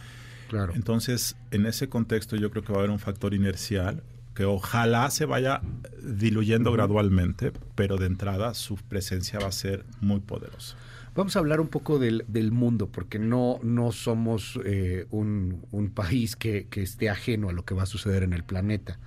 Claro. 0.48 0.74
Entonces, 0.74 1.36
en 1.50 1.66
ese 1.66 1.88
contexto 1.88 2.36
yo 2.36 2.50
creo 2.50 2.64
que 2.64 2.72
va 2.72 2.78
a 2.78 2.80
haber 2.80 2.90
un 2.90 2.98
factor 2.98 3.32
inercial 3.32 4.02
que 4.34 4.44
ojalá 4.44 5.10
se 5.10 5.24
vaya 5.24 5.62
diluyendo 6.02 6.72
gradualmente, 6.72 7.52
pero 7.74 7.96
de 7.96 8.06
entrada 8.06 8.52
su 8.54 8.76
presencia 8.76 9.38
va 9.38 9.46
a 9.46 9.52
ser 9.52 9.84
muy 10.00 10.20
poderosa. 10.20 10.76
Vamos 11.14 11.36
a 11.36 11.38
hablar 11.38 11.60
un 11.60 11.68
poco 11.68 11.98
del, 12.00 12.24
del 12.26 12.50
mundo, 12.50 12.88
porque 12.90 13.20
no, 13.20 13.60
no 13.62 13.92
somos 13.92 14.58
eh, 14.64 15.06
un, 15.10 15.64
un, 15.70 15.90
país 15.90 16.34
que, 16.34 16.66
que 16.66 16.82
esté 16.82 17.08
ajeno 17.08 17.48
a 17.48 17.52
lo 17.52 17.64
que 17.64 17.74
va 17.74 17.84
a 17.84 17.86
suceder 17.86 18.24
en 18.24 18.32
el 18.32 18.42
planeta. 18.42 18.98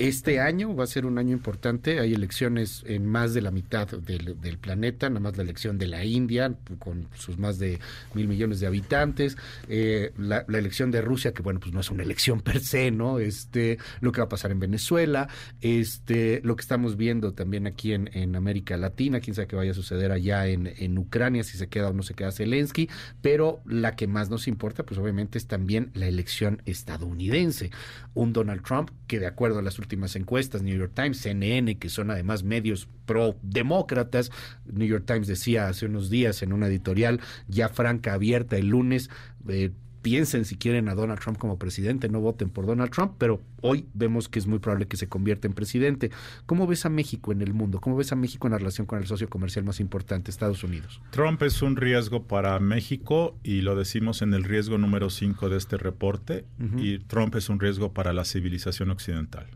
Este 0.00 0.40
año 0.40 0.74
va 0.74 0.82
a 0.82 0.88
ser 0.88 1.06
un 1.06 1.18
año 1.18 1.32
importante. 1.32 2.00
Hay 2.00 2.14
elecciones 2.14 2.82
en 2.84 3.06
más 3.06 3.32
de 3.32 3.40
la 3.40 3.52
mitad 3.52 3.86
del, 3.86 4.58
planeta, 4.58 5.08
nada 5.08 5.20
más 5.20 5.36
la 5.36 5.44
elección 5.44 5.78
de 5.78 5.86
la 5.86 6.04
India, 6.04 6.52
con 6.80 7.06
sus 7.14 7.38
más 7.38 7.60
de 7.60 7.78
mil 8.12 8.26
millones 8.26 8.58
de 8.58 8.66
habitantes. 8.66 9.36
Eh, 9.68 10.12
la, 10.18 10.44
elección 10.48 10.90
de 10.90 11.00
Rusia, 11.00 11.32
que 11.32 11.42
bueno, 11.42 11.60
pues 11.60 11.72
no 11.72 11.78
es 11.78 11.92
una 11.92 12.02
elección 12.02 12.40
per 12.40 12.58
se, 12.58 12.90
¿no? 12.90 13.20
Este, 13.20 13.78
lo 14.00 14.10
que 14.10 14.20
va 14.20 14.24
a 14.24 14.28
pasar 14.28 14.50
en 14.50 14.58
Venezuela, 14.58 15.28
este, 15.60 16.40
lo 16.42 16.56
que 16.56 16.62
estamos 16.62 16.96
viendo 16.96 17.32
también 17.32 17.68
aquí 17.68 17.92
en, 17.92 18.34
América 18.34 18.76
Latina, 18.76 19.20
quién 19.20 19.36
sabe 19.36 19.46
qué 19.46 19.54
vaya 19.54 19.70
a 19.70 19.74
suceder 19.74 20.10
allá 20.10 20.48
en, 20.48 20.66
en 20.76 20.98
Ucrania, 20.98 21.44
si 21.44 21.56
se 21.56 21.68
queda 21.68 21.90
o 21.90 21.92
no 21.92 22.02
se 22.02 22.14
queda 22.14 22.32
Zelensky, 22.32 22.90
pero 23.22 23.60
la 23.64 23.94
que 23.94 24.08
más 24.08 24.28
nos 24.28 24.48
importa, 24.48 24.82
pues 24.82 24.98
obviamente 24.98 25.38
es 25.38 25.46
también 25.46 25.92
la 25.94 26.08
elección 26.08 26.62
estadounidense. 26.66 27.70
Un 28.14 28.32
Donald 28.32 28.62
Trump 28.62 28.90
que 29.06 29.20
de 29.20 29.26
acuerdo 29.26 29.60
a 29.60 29.62
las 29.62 29.78
últimas 29.84 30.16
encuestas, 30.16 30.62
New 30.62 30.76
York 30.76 30.92
Times, 30.94 31.18
CNN, 31.18 31.76
que 31.78 31.88
son 31.88 32.10
además 32.10 32.42
medios 32.42 32.88
pro-demócratas. 33.06 34.30
New 34.66 34.88
York 34.88 35.04
Times 35.06 35.26
decía 35.26 35.68
hace 35.68 35.86
unos 35.86 36.10
días 36.10 36.42
en 36.42 36.52
una 36.52 36.66
editorial 36.66 37.20
ya 37.48 37.68
franca, 37.68 38.14
abierta 38.14 38.56
el 38.56 38.68
lunes, 38.68 39.10
eh, 39.48 39.70
piensen 40.04 40.44
si 40.44 40.56
quieren 40.56 40.90
a 40.90 40.94
Donald 40.94 41.18
Trump 41.18 41.38
como 41.38 41.58
presidente, 41.58 42.10
no 42.10 42.20
voten 42.20 42.50
por 42.50 42.66
Donald 42.66 42.90
Trump, 42.90 43.14
pero 43.16 43.40
hoy 43.62 43.86
vemos 43.94 44.28
que 44.28 44.38
es 44.38 44.46
muy 44.46 44.58
probable 44.58 44.86
que 44.86 44.98
se 44.98 45.08
convierta 45.08 45.48
en 45.48 45.54
presidente. 45.54 46.10
¿Cómo 46.44 46.66
ves 46.66 46.84
a 46.84 46.90
México 46.90 47.32
en 47.32 47.40
el 47.40 47.54
mundo? 47.54 47.80
¿Cómo 47.80 47.96
ves 47.96 48.12
a 48.12 48.14
México 48.14 48.46
en 48.46 48.52
la 48.52 48.58
relación 48.58 48.86
con 48.86 48.98
el 48.98 49.06
socio 49.06 49.30
comercial 49.30 49.64
más 49.64 49.80
importante, 49.80 50.30
Estados 50.30 50.62
Unidos? 50.62 51.00
Trump 51.10 51.42
es 51.42 51.62
un 51.62 51.76
riesgo 51.76 52.24
para 52.24 52.60
México 52.60 53.38
y 53.42 53.62
lo 53.62 53.76
decimos 53.76 54.20
en 54.20 54.34
el 54.34 54.44
riesgo 54.44 54.76
número 54.76 55.08
5 55.08 55.48
de 55.48 55.56
este 55.56 55.78
reporte, 55.78 56.44
y 56.76 56.98
Trump 56.98 57.34
es 57.36 57.48
un 57.48 57.58
riesgo 57.58 57.94
para 57.94 58.12
la 58.12 58.26
civilización 58.26 58.90
occidental. 58.90 59.46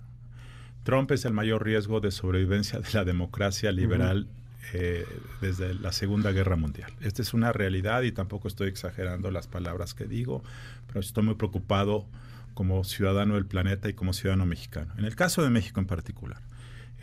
Trump 0.89 1.11
es 1.11 1.27
el 1.27 1.35
mayor 1.35 1.67
riesgo 1.67 2.01
de 2.01 2.11
sobrevivencia 2.11 2.81
de 2.81 2.89
la 2.95 3.05
democracia 3.05 3.71
liberal 3.73 4.27
eh, 4.73 5.05
desde 5.43 5.75
la 5.75 5.93
Segunda 5.93 6.33
Guerra 6.33 6.57
Mundial. 6.57 6.91
Esta 7.03 7.21
es 7.21 7.35
una 7.35 7.53
realidad 7.53 8.01
y 8.05 8.11
tampoco 8.11 8.49
estoy 8.49 8.69
exagerando 8.69 9.31
las 9.31 9.49
palabras 9.49 9.93
que 9.93 10.07
digo, 10.07 10.43
pero 10.87 11.01
estoy 11.01 11.25
muy 11.25 11.35
preocupado 11.35 12.07
como 12.55 12.85
ciudadano 12.85 13.35
del 13.35 13.45
planeta 13.45 13.91
y 13.91 13.93
como 13.93 14.15
ciudadano 14.15 14.47
mexicano. 14.47 14.95
En 14.97 15.05
el 15.05 15.15
caso 15.15 15.43
de 15.43 15.51
México 15.51 15.79
en 15.79 15.87
particular, 15.87 16.41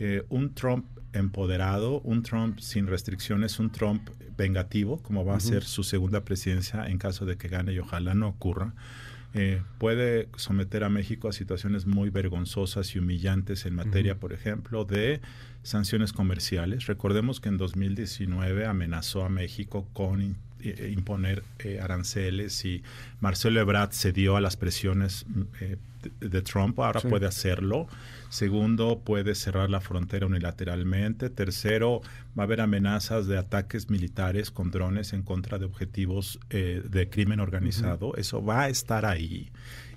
eh, 0.00 0.24
un 0.30 0.52
Trump 0.52 0.86
empoderado, 1.12 2.00
un 2.00 2.24
Trump 2.24 2.58
sin 2.58 2.88
restricciones, 2.88 3.60
un 3.60 3.70
Trump 3.70 4.10
vengativo, 4.36 5.00
como 5.00 5.24
va 5.24 5.36
a 5.36 5.40
ser 5.40 5.62
su 5.62 5.84
segunda 5.84 6.24
presidencia 6.24 6.88
en 6.88 6.98
caso 6.98 7.24
de 7.24 7.36
que 7.36 7.46
gane 7.46 7.72
y 7.72 7.78
ojalá 7.78 8.14
no 8.14 8.26
ocurra, 8.26 8.74
eh, 9.34 9.62
puede 9.78 10.28
someter 10.36 10.84
a 10.84 10.88
México 10.88 11.28
a 11.28 11.32
situaciones 11.32 11.86
muy 11.86 12.10
vergonzosas 12.10 12.94
y 12.94 12.98
humillantes 12.98 13.66
en 13.66 13.74
materia, 13.74 14.16
por 14.16 14.32
ejemplo, 14.32 14.84
de 14.84 15.20
sanciones 15.62 16.12
comerciales. 16.12 16.86
Recordemos 16.86 17.40
que 17.40 17.48
en 17.48 17.58
2019 17.58 18.66
amenazó 18.66 19.24
a 19.24 19.28
México 19.28 19.86
con 19.92 20.36
eh, 20.60 20.92
imponer 20.92 21.42
eh, 21.58 21.80
aranceles 21.82 22.64
y 22.64 22.82
Marcelo 23.20 23.60
Ebrard 23.60 23.92
cedió 23.92 24.36
a 24.36 24.40
las 24.40 24.56
presiones 24.56 25.26
de, 26.20 26.42
Trump, 26.42 26.78
ahora 26.80 27.00
puede 27.00 27.26
hacerlo. 27.26 27.86
Segundo, 28.28 29.00
puede 29.04 29.34
cerrar 29.34 29.70
la 29.70 29.80
frontera 29.80 30.26
unilateralmente. 30.26 31.30
Tercero, 31.30 32.00
va 32.38 32.42
a 32.42 32.46
haber 32.46 32.60
amenazas 32.60 33.26
de 33.26 33.38
ataques 33.38 33.90
militares 33.90 34.50
con 34.50 34.70
drones 34.70 35.12
en 35.12 35.22
contra 35.22 35.58
de 35.58 35.64
objetivos 35.64 36.38
eh, 36.50 36.82
de 36.88 37.08
crimen 37.08 37.40
organizado. 37.40 38.14
Eso 38.16 38.44
va 38.44 38.62
a 38.62 38.68
estar 38.68 39.06
ahí 39.06 39.50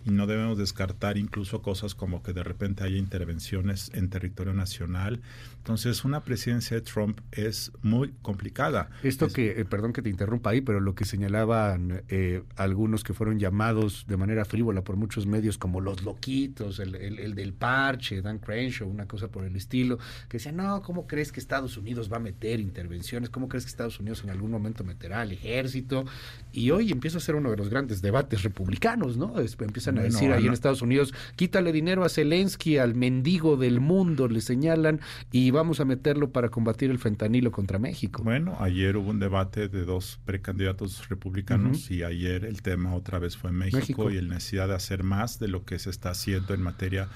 y 0.05 0.11
no 0.11 0.27
debemos 0.27 0.57
descartar 0.57 1.17
incluso 1.17 1.61
cosas 1.61 1.95
como 1.95 2.23
que 2.23 2.33
de 2.33 2.43
repente 2.43 2.83
haya 2.83 2.97
intervenciones 2.97 3.91
en 3.93 4.09
territorio 4.09 4.53
nacional. 4.53 5.21
Entonces, 5.57 6.05
una 6.05 6.23
presidencia 6.23 6.77
de 6.77 6.81
Trump 6.81 7.19
es 7.31 7.71
muy 7.81 8.13
complicada. 8.21 8.89
Esto 9.03 9.27
que, 9.27 9.59
eh, 9.59 9.65
perdón 9.65 9.93
que 9.93 10.01
te 10.01 10.09
interrumpa 10.09 10.51
ahí, 10.51 10.61
pero 10.61 10.79
lo 10.79 10.95
que 10.95 11.05
señalaban 11.05 12.03
eh, 12.07 12.43
algunos 12.55 13.03
que 13.03 13.13
fueron 13.13 13.39
llamados 13.39 14.05
de 14.07 14.17
manera 14.17 14.45
frívola 14.45 14.83
por 14.83 14.95
muchos 14.95 15.25
medios 15.25 15.57
como 15.57 15.81
los 15.81 15.98
loquitos, 16.03 16.79
el, 16.79 16.95
el, 16.95 17.35
del 17.35 17.53
parche, 17.53 18.21
Dan 18.21 18.39
Crenshaw, 18.39 18.87
una 18.87 19.07
cosa 19.07 19.27
por 19.27 19.43
el 19.43 19.55
estilo, 19.55 19.97
que 20.27 20.37
decían, 20.37 20.57
no, 20.57 20.81
¿cómo 20.81 21.07
crees 21.07 21.31
que 21.31 21.39
Estados 21.39 21.77
Unidos 21.77 22.11
va 22.11 22.17
a 22.17 22.21
meter 22.21 22.59
intervenciones? 22.59 23.29
¿Cómo 23.29 23.47
crees 23.47 23.65
que 23.65 23.69
Estados 23.69 23.99
Unidos 23.99 24.23
en 24.23 24.29
algún 24.29 24.51
momento 24.51 24.83
meterá 24.83 25.21
al 25.21 25.31
ejército? 25.31 26.05
Y 26.51 26.71
hoy 26.71 26.91
empieza 26.91 27.17
a 27.17 27.21
ser 27.21 27.35
uno 27.35 27.51
de 27.51 27.57
los 27.57 27.69
grandes 27.69 28.01
debates 28.01 28.43
republicanos, 28.43 29.17
¿no? 29.17 29.35
empiezan 29.39 29.99
a 29.99 30.03
decir 30.03 30.31
ahí 30.31 30.47
en 30.47 30.53
Estados 30.53 30.81
Unidos, 30.81 31.13
quítale 31.35 31.71
dinero 31.71 32.03
a 32.03 32.09
Zelensky, 32.09 32.77
al 32.77 32.95
mendigo 32.95 33.57
del 33.57 33.79
mundo, 33.79 34.27
le 34.27 34.41
señalan, 34.41 34.99
y 35.31 35.51
vamos 35.51 35.79
a 35.79 35.85
meterlo 35.85 36.31
para 36.31 36.49
combatir 36.49 36.91
el 36.91 36.99
fentanilo 36.99 37.51
contra 37.51 37.79
México. 37.79 38.23
Bueno, 38.23 38.57
ayer 38.59 38.97
hubo 38.97 39.09
un 39.09 39.19
debate 39.19 39.67
de 39.67 39.85
dos 39.85 40.19
precandidatos 40.25 41.07
republicanos 41.09 41.89
y 41.91 42.03
ayer 42.03 42.45
el 42.45 42.61
tema 42.61 42.95
otra 42.95 43.19
vez 43.19 43.37
fue 43.37 43.51
México, 43.51 43.77
México, 43.77 44.11
y 44.11 44.21
la 44.21 44.35
necesidad 44.35 44.67
de 44.67 44.75
hacer 44.75 45.03
más 45.03 45.39
de 45.39 45.47
lo 45.47 45.65
que 45.65 45.78
se 45.79 45.89
está 45.89 46.11
haciendo 46.11 46.53
en 46.53 46.61
materia 46.61 47.09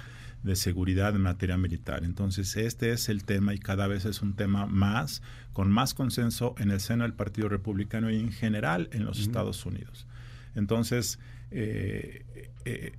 de 0.44 0.56
seguridad 0.58 1.16
en 1.16 1.22
materia 1.22 1.58
militar. 1.58 2.04
Entonces, 2.04 2.58
este 2.58 2.92
es 2.92 3.08
el 3.08 3.24
tema 3.24 3.54
y 3.54 3.60
cada 3.60 3.88
vez 3.88 4.06
es 4.06 4.22
un 4.22 4.36
tema 4.36 4.66
más, 4.66 5.22
con 5.54 5.72
más 5.72 5.94
consenso 5.94 6.54
en 6.58 6.70
el 6.70 6.82
seno 6.82 7.04
del 7.04 7.14
Partido 7.14 7.48
Republicano 7.48 8.12
y 8.12 8.20
en 8.20 8.32
general 8.32 8.90
en 8.92 9.06
los 9.06 9.20
Estados 9.20 9.66
Unidos. 9.66 10.06
Entonces, 10.54 11.18
eh, 11.50 12.52
eh, 12.66 12.94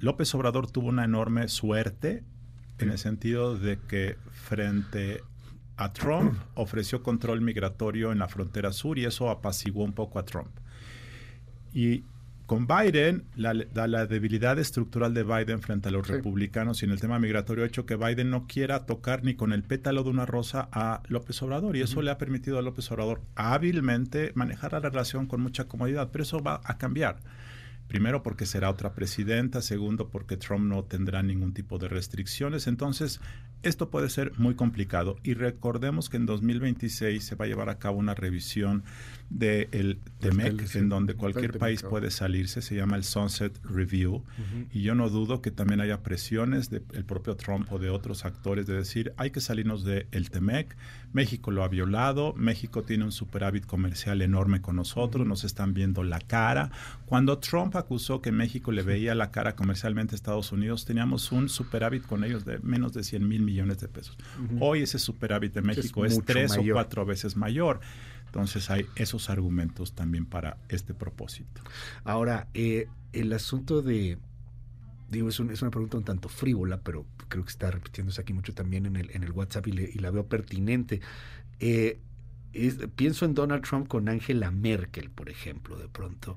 López 0.00 0.34
Obrador 0.34 0.70
tuvo 0.70 0.88
una 0.88 1.04
enorme 1.04 1.48
suerte 1.48 2.24
en 2.78 2.90
el 2.90 2.98
sentido 2.98 3.56
de 3.56 3.78
que 3.78 4.16
frente 4.32 5.22
a 5.76 5.92
Trump 5.92 6.38
ofreció 6.54 7.02
control 7.02 7.40
migratorio 7.40 8.10
en 8.10 8.18
la 8.18 8.28
frontera 8.28 8.72
sur 8.72 8.98
y 8.98 9.04
eso 9.04 9.30
apaciguó 9.30 9.84
un 9.84 9.92
poco 9.92 10.18
a 10.18 10.24
Trump. 10.24 10.50
Y 11.72 12.04
con 12.46 12.66
Biden, 12.66 13.24
la, 13.36 13.54
la, 13.54 14.06
debilidad 14.06 14.58
estructural 14.58 15.14
de 15.14 15.22
Biden 15.22 15.62
frente 15.62 15.88
a 15.88 15.92
los 15.92 16.06
republicanos 16.06 16.82
y 16.82 16.84
en 16.84 16.90
el 16.90 17.00
tema 17.00 17.18
migratorio 17.18 17.64
ha 17.64 17.66
hecho 17.66 17.86
que 17.86 17.96
Biden 17.96 18.30
no 18.30 18.46
quiera 18.46 18.84
tocar 18.84 19.24
ni 19.24 19.34
con 19.34 19.52
el 19.52 19.62
pétalo 19.62 20.02
de 20.02 20.10
una 20.10 20.26
rosa 20.26 20.68
a 20.70 21.02
López 21.08 21.40
Obrador 21.42 21.76
y 21.76 21.80
eso 21.80 22.02
le 22.02 22.10
ha 22.10 22.18
permitido 22.18 22.58
a 22.58 22.62
López 22.62 22.90
Obrador 22.90 23.22
hábilmente 23.34 24.32
manejar 24.34 24.72
la 24.72 24.80
relación 24.80 25.26
con 25.26 25.40
mucha 25.40 25.64
comodidad, 25.64 26.10
pero 26.12 26.22
eso 26.24 26.40
va 26.40 26.60
a 26.64 26.76
cambiar. 26.76 27.16
Primero 27.88 28.22
porque 28.22 28.46
será 28.46 28.70
otra 28.70 28.94
presidenta, 28.94 29.62
segundo 29.62 30.08
porque 30.08 30.36
Trump 30.36 30.64
no 30.64 30.84
tendrá 30.84 31.22
ningún 31.22 31.52
tipo 31.52 31.78
de 31.78 31.88
restricciones. 31.88 32.66
Entonces, 32.66 33.20
esto 33.64 33.88
puede 33.88 34.10
ser 34.10 34.32
muy 34.36 34.54
complicado 34.54 35.16
y 35.22 35.34
recordemos 35.34 36.10
que 36.10 36.18
en 36.18 36.26
2026 36.26 37.24
se 37.24 37.34
va 37.34 37.46
a 37.46 37.48
llevar 37.48 37.70
a 37.70 37.78
cabo 37.78 37.98
una 37.98 38.14
revisión 38.14 38.84
del 39.30 39.98
TEMEC, 40.20 40.76
en 40.76 40.90
donde 40.90 41.14
cualquier 41.14 41.58
país 41.58 41.82
puede 41.82 42.10
salirse, 42.10 42.60
se 42.60 42.76
llama 42.76 42.96
el 42.96 43.04
Sunset 43.04 43.58
Review, 43.64 44.22
y 44.70 44.82
yo 44.82 44.94
no 44.94 45.08
dudo 45.08 45.40
que 45.40 45.50
también 45.50 45.80
haya 45.80 46.02
presiones 46.02 46.68
del 46.68 47.04
propio 47.06 47.36
Trump 47.36 47.72
o 47.72 47.78
de 47.78 47.88
otros 47.88 48.26
actores 48.26 48.66
de 48.66 48.74
decir, 48.74 49.14
hay 49.16 49.30
que 49.30 49.40
salirnos 49.40 49.82
del 49.82 50.06
el 50.12 50.30
TEMEC, 50.30 50.76
México 51.12 51.50
lo 51.50 51.64
ha 51.64 51.68
violado, 51.68 52.34
México 52.34 52.82
tiene 52.82 53.04
un 53.04 53.12
superávit 53.12 53.64
comercial 53.66 54.20
enorme 54.20 54.60
con 54.60 54.76
nosotros, 54.76 55.26
nos 55.26 55.44
están 55.44 55.72
viendo 55.72 56.02
la 56.02 56.18
cara. 56.18 56.70
Cuando 57.14 57.38
Trump 57.38 57.76
acusó 57.76 58.20
que 58.20 58.32
México 58.32 58.72
le 58.72 58.82
veía 58.82 59.14
la 59.14 59.30
cara 59.30 59.54
comercialmente 59.54 60.14
a 60.14 60.16
Estados 60.16 60.50
Unidos, 60.50 60.84
teníamos 60.84 61.30
un 61.30 61.48
superávit 61.48 62.04
con 62.04 62.24
ellos 62.24 62.44
de 62.44 62.58
menos 62.58 62.92
de 62.92 63.04
100 63.04 63.28
mil 63.28 63.40
millones 63.40 63.78
de 63.78 63.86
pesos. 63.86 64.18
Hoy 64.58 64.82
ese 64.82 64.98
superávit 64.98 65.54
de 65.54 65.62
México 65.62 66.04
es, 66.04 66.20
tres 66.24 66.58
o 66.58 66.62
cuatro 66.72 67.06
veces 67.06 67.36
mayor. 67.36 67.78
Entonces 68.26 68.68
hay 68.68 68.86
esos 68.96 69.30
argumentos 69.30 69.92
también 69.92 70.26
para 70.26 70.56
este 70.68 70.92
propósito. 70.92 71.62
Ahora, 72.02 72.48
eh, 72.52 72.88
el 73.12 73.32
asunto 73.32 73.80
de, 73.80 74.18
digo, 75.08 75.28
es, 75.28 75.38
es, 75.38 75.62
una 75.62 75.70
pregunta 75.70 75.96
un 75.96 76.04
tanto 76.04 76.28
frívola, 76.28 76.80
pero 76.80 77.06
creo 77.28 77.44
que 77.44 77.50
está 77.50 77.70
repitiéndose 77.70 78.22
aquí 78.22 78.32
mucho 78.32 78.54
también 78.54 78.86
en 78.86 78.96
el, 78.96 79.12
en 79.12 79.22
el 79.22 79.30
WhatsApp 79.30 79.68
y, 79.68 79.98
la 80.00 80.10
veo 80.10 80.26
pertinente. 80.26 81.00
Eh, 81.60 82.00
pienso 82.96 83.24
en 83.24 83.34
Donald 83.34 83.62
Trump 83.62 83.86
con 83.86 84.08
Angela 84.08 84.50
Merkel, 84.50 85.10
por 85.10 85.30
ejemplo, 85.30 85.76
de 85.76 85.86
pronto. 85.86 86.36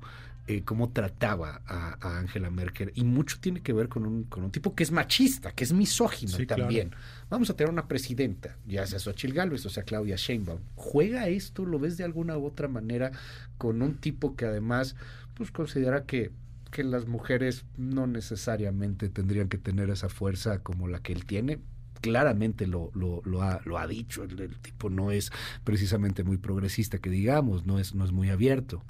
Eh, 0.50 0.62
cómo 0.64 0.88
trataba 0.88 1.60
a, 1.66 2.18
Angela 2.18 2.50
Merkel. 2.50 2.90
Y 2.94 3.04
mucho 3.04 3.36
tiene 3.38 3.60
que 3.60 3.74
ver 3.74 3.90
con 3.90 4.06
un, 4.06 4.24
con 4.24 4.44
un 4.44 4.50
tipo 4.50 4.74
que 4.74 4.82
es 4.82 4.90
machista, 4.90 5.52
que 5.52 5.62
es 5.62 5.74
misógino 5.74 6.38
también. 6.46 6.92
Vamos 7.28 7.50
a 7.50 7.54
tener 7.54 7.70
una 7.70 7.86
presidenta, 7.86 8.56
ya 8.66 8.86
sea 8.86 8.98
Xochitl 8.98 9.34
Gálvez 9.34 9.66
o 9.66 9.68
sea 9.68 9.82
Claudia 9.82 10.16
Sheinbaum. 10.16 10.60
¿Juega 10.74 11.28
esto, 11.28 11.66
lo 11.66 11.78
ves 11.78 11.98
de 11.98 12.04
alguna 12.04 12.38
u 12.38 12.46
otra 12.46 12.66
manera, 12.66 13.12
con 13.58 13.82
un 13.82 13.96
tipo 13.96 14.36
que 14.36 14.46
además 14.46 14.96
pues 15.34 15.50
considera 15.50 16.04
que, 16.06 16.30
que 16.70 16.82
las 16.82 17.06
mujeres 17.06 17.66
no 17.76 18.06
necesariamente 18.06 19.10
tendrían 19.10 19.50
que 19.50 19.58
tener 19.58 19.90
esa 19.90 20.08
fuerza 20.08 20.60
como 20.60 20.88
la 20.88 21.00
que 21.00 21.12
él 21.12 21.26
tiene? 21.26 21.58
claramente 22.00 22.68
lo, 22.68 22.90
lo, 22.94 23.20
lo, 23.24 23.42
ha, 23.42 23.60
lo 23.64 23.76
ha 23.76 23.88
dicho, 23.88 24.22
el, 24.22 24.38
el, 24.38 24.56
tipo 24.60 24.88
no 24.88 25.10
es 25.10 25.32
precisamente 25.64 26.22
muy 26.22 26.36
progresista, 26.36 27.00
que 27.00 27.10
digamos, 27.10 27.66
no 27.66 27.80
es, 27.80 27.92
no 27.92 28.04
es 28.04 28.12
muy 28.12 28.30
abierto. 28.30 28.84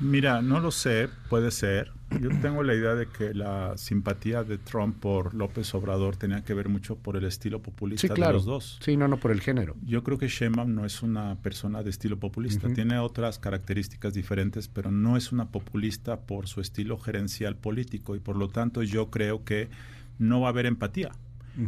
Mira, 0.00 0.42
no 0.42 0.60
lo 0.60 0.70
sé, 0.70 1.08
puede 1.28 1.50
ser. 1.50 1.92
Yo 2.20 2.28
tengo 2.40 2.62
la 2.62 2.74
idea 2.74 2.94
de 2.94 3.06
que 3.06 3.34
la 3.34 3.76
simpatía 3.76 4.44
de 4.44 4.58
Trump 4.58 5.00
por 5.00 5.34
López 5.34 5.74
Obrador 5.74 6.16
tenía 6.16 6.44
que 6.44 6.54
ver 6.54 6.68
mucho 6.68 6.96
por 6.96 7.16
el 7.16 7.24
estilo 7.24 7.62
populista 7.62 8.14
de 8.14 8.32
los 8.32 8.44
dos. 8.44 8.78
Sí, 8.80 8.96
no, 8.96 9.08
no 9.08 9.16
por 9.16 9.32
el 9.32 9.40
género. 9.40 9.74
Yo 9.84 10.04
creo 10.04 10.16
que 10.16 10.28
Sheinbaum 10.28 10.72
no 10.72 10.84
es 10.84 11.02
una 11.02 11.36
persona 11.42 11.82
de 11.82 11.90
estilo 11.90 12.18
populista. 12.18 12.72
Tiene 12.72 12.98
otras 12.98 13.38
características 13.38 14.14
diferentes, 14.14 14.68
pero 14.68 14.90
no 14.90 15.16
es 15.16 15.32
una 15.32 15.50
populista 15.50 16.20
por 16.20 16.46
su 16.46 16.60
estilo 16.60 16.98
gerencial 16.98 17.56
político 17.56 18.14
y 18.14 18.20
por 18.20 18.36
lo 18.36 18.48
tanto 18.48 18.82
yo 18.82 19.10
creo 19.10 19.44
que 19.44 19.68
no 20.18 20.40
va 20.40 20.48
a 20.48 20.50
haber 20.50 20.66
empatía. 20.66 21.10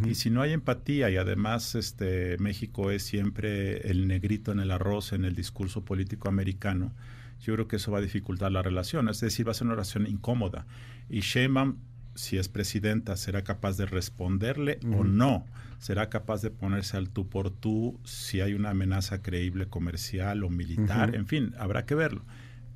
Y 0.06 0.16
si 0.16 0.28
no 0.28 0.42
hay 0.42 0.52
empatía 0.52 1.08
y 1.08 1.16
además 1.16 1.74
este 1.74 2.36
México 2.38 2.90
es 2.90 3.02
siempre 3.02 3.90
el 3.90 4.06
negrito 4.06 4.52
en 4.52 4.60
el 4.60 4.70
arroz 4.70 5.14
en 5.14 5.24
el 5.24 5.34
discurso 5.34 5.82
político 5.82 6.28
americano, 6.28 6.92
yo 7.40 7.54
creo 7.54 7.68
que 7.68 7.76
eso 7.76 7.92
va 7.92 7.98
a 7.98 8.02
dificultar 8.02 8.52
la 8.52 8.62
relación, 8.62 9.08
es 9.08 9.20
decir, 9.20 9.46
va 9.46 9.52
a 9.52 9.54
ser 9.54 9.66
una 9.66 9.74
relación 9.74 10.06
incómoda. 10.06 10.66
Y 11.08 11.20
Sheinbaum, 11.20 11.76
si 12.14 12.36
es 12.36 12.48
presidenta, 12.48 13.16
será 13.16 13.44
capaz 13.44 13.76
de 13.76 13.86
responderle 13.86 14.80
o 14.96 15.04
no, 15.04 15.46
será 15.78 16.08
capaz 16.08 16.42
de 16.42 16.50
ponerse 16.50 16.96
al 16.96 17.10
tú 17.10 17.28
por 17.28 17.50
tú 17.50 18.00
si 18.04 18.40
hay 18.40 18.54
una 18.54 18.70
amenaza 18.70 19.22
creíble 19.22 19.68
comercial 19.68 20.42
o 20.42 20.50
militar, 20.50 21.14
en 21.14 21.26
fin, 21.26 21.54
habrá 21.58 21.86
que 21.86 21.94
verlo. 21.94 22.24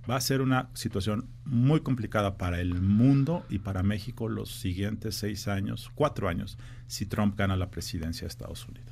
Va 0.09 0.17
a 0.17 0.21
ser 0.21 0.41
una 0.41 0.69
situación 0.75 1.29
muy 1.45 1.81
complicada 1.81 2.37
para 2.37 2.61
el 2.61 2.81
mundo 2.81 3.45
y 3.49 3.61
para 3.61 3.85
México 3.85 4.29
los 4.29 4.51
siguientes 4.51 5.15
seis 5.15 5.47
años, 5.47 5.91
cuatro 5.95 6.29
años, 6.29 6.59
si 6.89 7.07
Trump 7.07 7.37
gana 7.37 7.57
la 7.57 7.71
presidencia 7.71 8.23
de 8.23 8.29
Estados 8.29 8.67
Unidos. 8.69 8.92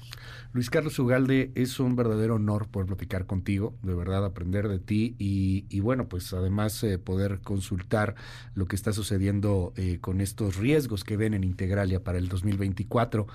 Luis 0.53 0.69
Carlos 0.69 0.99
Ugalde, 0.99 1.53
es 1.55 1.79
un 1.79 1.95
verdadero 1.95 2.35
honor 2.35 2.69
poder 2.69 2.89
platicar 2.89 3.27
contigo, 3.27 3.77
de 3.83 3.95
verdad 3.95 4.25
aprender 4.25 4.67
de 4.69 4.81
ti 4.81 5.15
y, 5.19 5.81
bueno, 5.81 6.09
pues 6.09 6.33
además 6.33 6.83
eh, 6.83 6.99
poder 6.99 7.41
consultar 7.41 8.17
lo 8.55 8.67
que 8.67 8.75
está 8.75 8.93
sucediendo 8.93 9.73
eh, 9.77 9.99
con 10.01 10.21
estos 10.21 10.57
riesgos 10.57 11.05
que 11.05 11.17
ven 11.17 11.35
en 11.35 11.45
Integralia 11.45 12.03
para 12.03 12.19
el 12.19 12.29
2024 12.29 13.29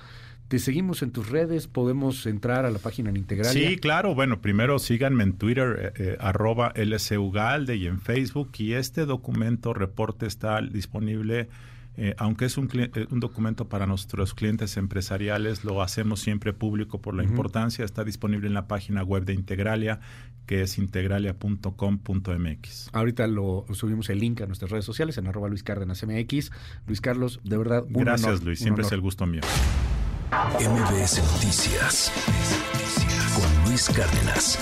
te 0.48 0.60
seguimos 0.60 1.02
en 1.02 1.10
tus 1.10 1.28
redes, 1.28 1.66
podemos 1.66 2.24
entrar 2.26 2.66
a 2.66 2.70
la 2.70 2.78
página 2.78 3.10
en 3.10 3.16
Integralia. 3.16 3.68
Sí, 3.68 3.78
claro. 3.78 4.14
Bueno, 4.14 4.40
primero 4.40 4.78
síganme 4.78 5.24
en 5.24 5.32
Twitter, 5.32 5.92
eh, 5.96 6.02
eh 6.04 6.16
arroba 6.20 6.72
lcugalde 6.76 7.76
y 7.76 7.86
en 7.86 8.00
Facebook. 8.00 8.52
Y 8.58 8.74
este 8.74 9.06
documento, 9.06 9.74
reporte, 9.74 10.26
está 10.26 10.60
disponible 10.62 11.48
eh, 11.96 12.14
aunque 12.18 12.44
es 12.44 12.58
un, 12.58 12.68
eh, 12.74 13.06
un, 13.10 13.20
documento 13.20 13.68
para 13.68 13.86
nuestros 13.86 14.34
clientes 14.34 14.76
empresariales, 14.76 15.64
lo 15.64 15.80
hacemos 15.82 16.20
siempre 16.20 16.52
público 16.52 17.00
por 17.00 17.14
la 17.14 17.24
importancia. 17.24 17.84
Está 17.84 18.04
disponible 18.04 18.46
en 18.46 18.54
la 18.54 18.68
página 18.68 19.02
web 19.02 19.24
de 19.24 19.32
Integralia, 19.32 19.98
que 20.46 20.62
es 20.62 20.78
integralia.com.mx. 20.78 22.90
Ahorita 22.92 23.26
lo 23.26 23.66
subimos 23.72 24.08
el 24.10 24.20
link 24.20 24.42
a 24.42 24.46
nuestras 24.46 24.70
redes 24.70 24.84
sociales 24.84 25.18
en 25.18 25.26
arroba 25.26 25.48
Luis 25.48 25.62
Cárdenas 25.62 26.04
MX. 26.06 26.50
Luis 26.86 27.00
Carlos, 27.00 27.40
de 27.44 27.56
verdad, 27.56 27.84
un 27.84 28.04
Gracias, 28.04 28.44
Luis. 28.44 28.58
Siempre 28.58 28.84
es 28.84 28.92
el 28.92 29.00
gusto 29.00 29.24
mío. 29.26 29.40
MBS 30.60 31.22
Noticias 31.32 32.12
con 33.34 33.70
Luis 33.70 33.88
Cárdenas. 33.88 34.58